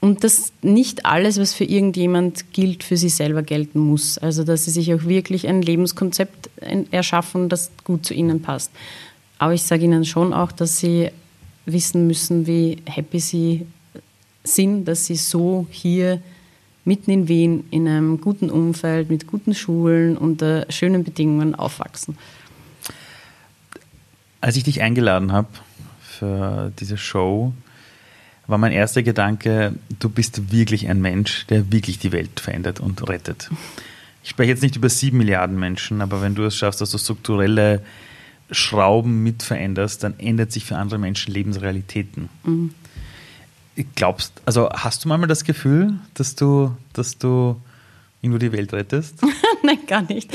[0.00, 4.18] Und dass nicht alles, was für irgendjemand gilt, für sie selber gelten muss.
[4.18, 6.50] Also dass sie sich auch wirklich ein Lebenskonzept
[6.90, 8.72] erschaffen, das gut zu ihnen passt.
[9.38, 11.10] Aber ich sage ihnen schon auch, dass sie
[11.64, 13.66] wissen müssen, wie happy sie
[14.42, 16.20] sind, dass sie so hier
[16.84, 22.18] mitten in Wien in einem guten Umfeld, mit guten Schulen, unter schönen Bedingungen aufwachsen.
[24.42, 25.46] Als ich dich eingeladen habe
[26.02, 27.54] für diese Show,
[28.48, 33.08] war mein erster Gedanke, du bist wirklich ein Mensch, der wirklich die Welt verändert und
[33.08, 33.48] rettet.
[34.24, 36.98] Ich spreche jetzt nicht über sieben Milliarden Menschen, aber wenn du es schaffst, dass du
[36.98, 37.82] strukturelle
[38.50, 42.28] Schrauben mit veränderst, dann ändert sich für andere Menschen Lebensrealitäten.
[42.42, 42.74] Mhm.
[43.94, 47.60] Glaubst, also hast du manchmal das Gefühl, dass du, dass du
[48.20, 49.22] irgendwo die Welt rettest?
[49.66, 50.30] Nein, gar nicht.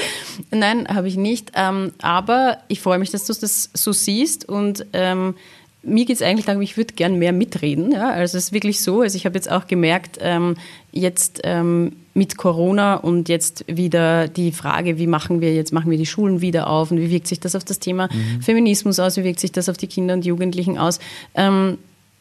[0.51, 1.51] Nein, habe ich nicht.
[1.55, 5.35] Ähm, aber ich freue mich, dass du das so siehst und ähm,
[5.83, 7.91] mir geht es eigentlich darum, ich würde gern mehr mitreden.
[7.91, 8.09] Ja?
[8.09, 9.01] Also es ist wirklich so.
[9.01, 10.55] Also ich habe jetzt auch gemerkt, ähm,
[10.91, 15.97] jetzt ähm, mit Corona und jetzt wieder die Frage, wie machen wir jetzt, machen wir
[15.97, 18.41] die Schulen wieder auf und wie wirkt sich das auf das Thema mhm.
[18.41, 20.99] Feminismus aus, wie wirkt sich das auf die Kinder und Jugendlichen aus.
[21.35, 21.77] Ähm,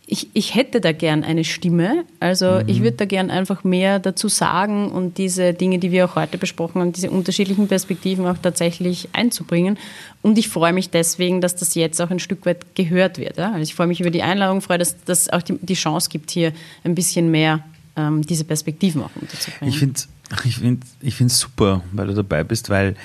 [0.08, 2.04] ich, ich hätte da gern eine Stimme.
[2.20, 2.68] Also mhm.
[2.68, 6.38] ich würde da gern einfach mehr dazu sagen und diese Dinge, die wir auch heute
[6.38, 9.78] besprochen haben, diese unterschiedlichen Perspektiven auch tatsächlich einzubringen.
[10.22, 13.36] Und ich freue mich deswegen, dass das jetzt auch ein Stück weit gehört wird.
[13.36, 13.50] Ja?
[13.50, 16.30] Also ich freue mich über die Einladung, freue, dass es auch die, die, Chance gibt,
[16.30, 16.52] hier
[16.84, 17.64] ein bisschen mehr
[17.96, 19.72] ähm, diese Perspektiven auch unterzubringen.
[19.72, 20.08] Ich finde es
[20.44, 22.96] ich find, ich super, weil du dabei bist, weil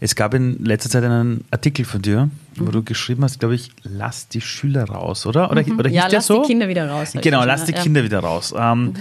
[0.00, 2.72] es gab in letzter Zeit einen Artikel von dir, wo mhm.
[2.72, 5.50] du geschrieben hast, glaube ich, lass die Schüler raus, oder?
[5.50, 5.78] Oder, mhm.
[5.78, 6.42] oder ja, lass so?
[6.42, 7.12] die Kinder wieder raus.
[7.20, 7.82] Genau, lass die ja.
[7.82, 8.54] Kinder wieder raus.
[8.56, 8.94] Ähm, mhm.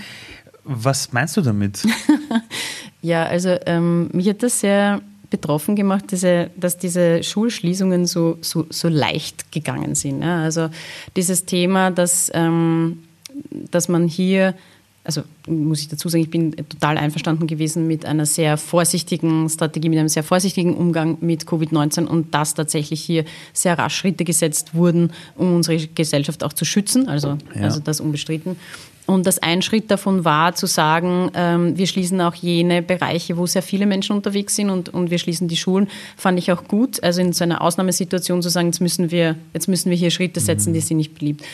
[0.64, 1.84] Was meinst du damit?
[3.02, 8.66] ja, also ähm, mich hat das sehr betroffen gemacht, diese, dass diese Schulschließungen so, so,
[8.70, 10.22] so leicht gegangen sind.
[10.22, 10.42] Ja?
[10.42, 10.70] Also
[11.16, 13.04] dieses Thema, dass, ähm,
[13.52, 14.56] dass man hier
[15.08, 19.88] also muss ich dazu sagen, ich bin total einverstanden gewesen mit einer sehr vorsichtigen Strategie,
[19.88, 24.76] mit einem sehr vorsichtigen Umgang mit Covid-19 und dass tatsächlich hier sehr rasch Schritte gesetzt
[24.76, 27.62] wurden, um unsere Gesellschaft auch zu schützen, also, ja.
[27.62, 28.58] also das unbestritten.
[29.06, 33.46] Und dass ein Schritt davon war, zu sagen, ähm, wir schließen auch jene Bereiche, wo
[33.46, 35.88] sehr viele Menschen unterwegs sind und, und wir schließen die Schulen,
[36.18, 37.02] fand ich auch gut.
[37.02, 40.42] Also in so einer Ausnahmesituation zu sagen, jetzt müssen wir, jetzt müssen wir hier Schritte
[40.42, 40.74] setzen, mhm.
[40.74, 41.46] die sind nicht beliebt.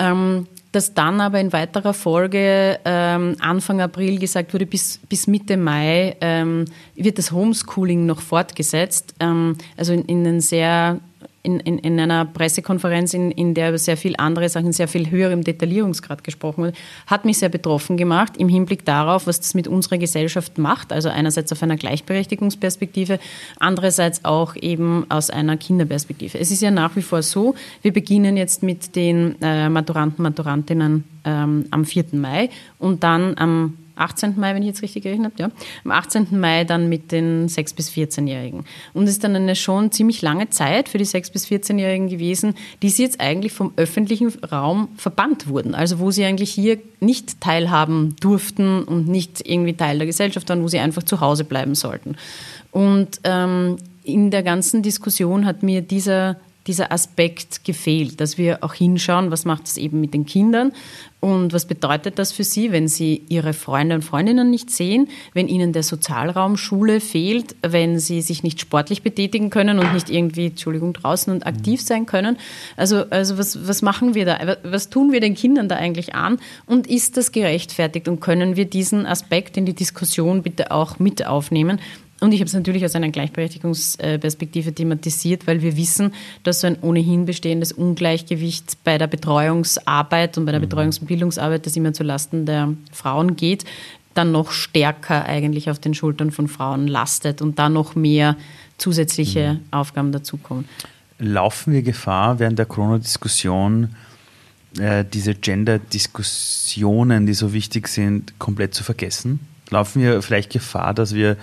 [0.00, 5.56] Ähm, dass dann aber in weiterer Folge ähm, Anfang April gesagt wurde, bis, bis Mitte
[5.56, 9.14] Mai ähm, wird das Homeschooling noch fortgesetzt.
[9.20, 11.00] Ähm, also in, in einen sehr
[11.42, 15.10] in, in, in einer Pressekonferenz, in, in der über sehr viel andere Sachen, sehr viel
[15.10, 16.72] höherem Detaillierungsgrad gesprochen wurde,
[17.06, 20.92] hat mich sehr betroffen gemacht im Hinblick darauf, was das mit unserer Gesellschaft macht.
[20.92, 23.20] Also einerseits auf einer Gleichberechtigungsperspektive,
[23.58, 26.38] andererseits auch eben aus einer Kinderperspektive.
[26.38, 31.04] Es ist ja nach wie vor so, wir beginnen jetzt mit den äh, Maturanten, Maturantinnen
[31.24, 32.06] ähm, am 4.
[32.12, 34.34] Mai und dann am 18.
[34.38, 35.50] Mai, wenn ich jetzt richtig gerechnet habe, ja,
[35.84, 36.38] am 18.
[36.38, 38.64] Mai dann mit den 6- bis 14-Jährigen.
[38.94, 42.54] Und es ist dann eine schon ziemlich lange Zeit für die 6- bis 14-Jährigen gewesen,
[42.82, 45.74] die sie jetzt eigentlich vom öffentlichen Raum verbannt wurden.
[45.74, 50.62] Also wo sie eigentlich hier nicht teilhaben durften und nicht irgendwie Teil der Gesellschaft waren,
[50.62, 52.16] wo sie einfach zu Hause bleiben sollten.
[52.70, 56.36] Und ähm, in der ganzen Diskussion hat mir dieser
[56.68, 60.72] dieser Aspekt gefehlt, dass wir auch hinschauen, was macht es eben mit den Kindern
[61.20, 65.48] und was bedeutet das für sie, wenn sie ihre Freunde und Freundinnen nicht sehen, wenn
[65.48, 70.46] ihnen der Sozialraum Schule fehlt, wenn sie sich nicht sportlich betätigen können und nicht irgendwie,
[70.46, 72.36] Entschuldigung, draußen und aktiv sein können.
[72.76, 74.56] Also, also was, was machen wir da?
[74.62, 76.38] Was tun wir den Kindern da eigentlich an?
[76.66, 78.06] Und ist das gerechtfertigt?
[78.06, 81.80] Und können wir diesen Aspekt in die Diskussion bitte auch mit aufnehmen?
[82.20, 86.12] Und ich habe es natürlich aus einer Gleichberechtigungsperspektive thematisiert, weil wir wissen,
[86.42, 90.64] dass so ein ohnehin bestehendes Ungleichgewicht bei der Betreuungsarbeit und bei der mhm.
[90.64, 93.64] Betreuungs- und Bildungsarbeit, das immer zulasten der Frauen geht,
[94.14, 98.36] dann noch stärker eigentlich auf den Schultern von Frauen lastet und da noch mehr
[98.76, 99.60] zusätzliche mhm.
[99.70, 100.64] Aufgaben dazukommen.
[101.20, 103.94] Laufen wir Gefahr während der Corona-Diskussion,
[104.78, 109.38] äh, diese Gender-Diskussionen, die so wichtig sind, komplett zu vergessen?
[109.70, 111.36] Laufen wir vielleicht Gefahr, dass wir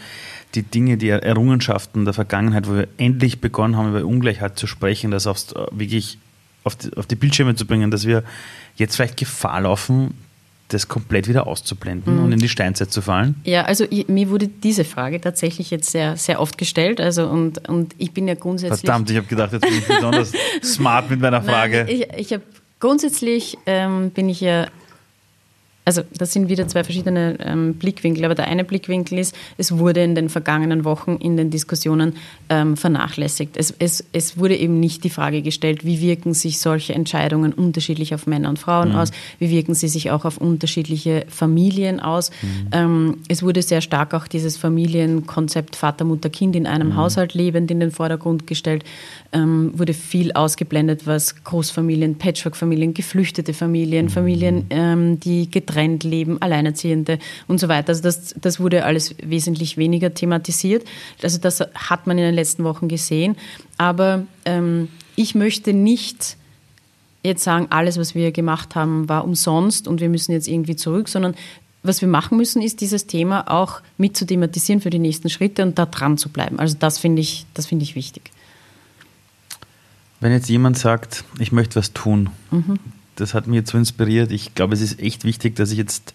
[0.56, 5.12] die Dinge, die Errungenschaften der Vergangenheit, wo wir endlich begonnen haben, über Ungleichheit zu sprechen,
[5.12, 6.18] das aufs, wirklich
[6.64, 8.24] auf die, auf die Bildschirme zu bringen, dass wir
[8.76, 10.16] jetzt vielleicht Gefahr laufen,
[10.70, 12.24] das komplett wieder auszublenden mhm.
[12.24, 13.36] und in die Steinzeit zu fallen?
[13.43, 16.99] Ja, also ich, mir wurde diese Frage tatsächlich jetzt sehr, sehr oft gestellt.
[16.99, 18.80] Also und, und ich bin ja grundsätzlich.
[18.80, 20.32] Verdammt, ich habe gedacht, jetzt bin ich besonders
[20.64, 21.86] smart mit meiner Frage.
[21.88, 22.43] Nein, ich, ich habe
[22.80, 24.68] grundsätzlich ähm, bin ich ja
[25.86, 30.04] also das sind wieder zwei verschiedene ähm, Blickwinkel, aber der eine Blickwinkel ist, es wurde
[30.04, 32.14] in den vergangenen Wochen in den Diskussionen
[32.50, 33.56] ähm, vernachlässigt.
[33.56, 38.16] Es, es, es wurde eben nicht die Frage gestellt, wie wirken sich solche Entscheidungen unterschiedlich
[38.16, 38.96] auf Männer und Frauen mhm.
[38.96, 42.32] aus, wie wirken sie sich auch auf unterschiedliche Familien aus.
[42.42, 42.68] Mhm.
[42.72, 46.96] Ähm, es wurde sehr stark auch dieses Familienkonzept Vater, Mutter, Kind in einem mhm.
[46.96, 48.84] Haushalt lebend in den Vordergrund gestellt,
[49.34, 54.10] ähm, wurde viel ausgeblendet, was Großfamilien, Patchwork-Familien, geflüchtete Familien, mhm.
[54.10, 57.90] Familien, ähm, die getrennt getrennt leben, Alleinerziehende und so weiter.
[57.90, 60.86] Also das, das wurde alles wesentlich weniger thematisiert.
[61.22, 63.36] Also das hat man in den letzten Wochen gesehen.
[63.78, 66.38] Aber ähm, ich möchte nicht
[67.24, 71.10] jetzt sagen, alles, was wir gemacht haben, war umsonst und wir müssen jetzt irgendwie zurück,
[71.10, 71.36] sondern
[71.84, 75.62] was wir machen müssen, ist dieses Thema auch mit zu thematisieren für die nächsten Schritte
[75.64, 76.60] und da dran zu bleiben.
[76.60, 78.32] Also das finde ich, das finde ich wichtig.
[80.20, 82.80] Wenn jetzt jemand sagt, ich möchte was tun, mhm
[83.16, 84.32] das hat mich jetzt so inspiriert.
[84.32, 86.13] Ich glaube, es ist echt wichtig, dass ich jetzt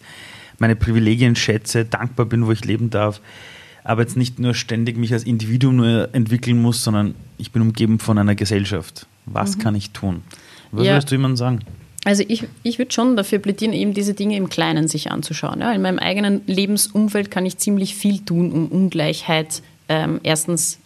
[0.59, 3.20] meine Privilegien schätze, dankbar bin, wo ich leben darf,
[3.82, 7.98] aber jetzt nicht nur ständig mich als Individuum nur entwickeln muss, sondern ich bin umgeben
[7.98, 9.07] von einer Gesellschaft.
[9.26, 9.61] Was mhm.
[9.61, 10.22] kann ich tun?
[10.70, 10.92] Was ja.
[10.92, 11.61] würdest du jemandem sagen?
[12.05, 15.61] Also ich, ich würde schon dafür plädieren, eben diese Dinge im Kleinen sich anzuschauen.
[15.61, 20.78] Ja, in meinem eigenen Lebensumfeld kann ich ziemlich viel tun, um Ungleichheit ähm, erstens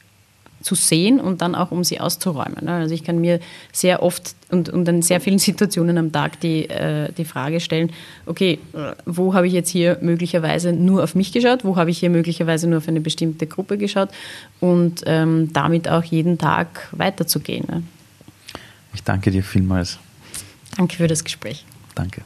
[0.64, 2.68] zu sehen und dann auch, um sie auszuräumen.
[2.68, 3.38] Also ich kann mir
[3.70, 7.92] sehr oft und, und in sehr vielen Situationen am Tag die, äh, die Frage stellen,
[8.24, 8.58] okay,
[9.04, 12.66] wo habe ich jetzt hier möglicherweise nur auf mich geschaut, wo habe ich hier möglicherweise
[12.66, 14.08] nur auf eine bestimmte Gruppe geschaut
[14.60, 17.66] und ähm, damit auch jeden Tag weiterzugehen.
[17.70, 17.82] Ne?
[18.94, 19.98] Ich danke dir vielmals.
[20.76, 21.64] Danke für das Gespräch.
[21.94, 22.22] Danke.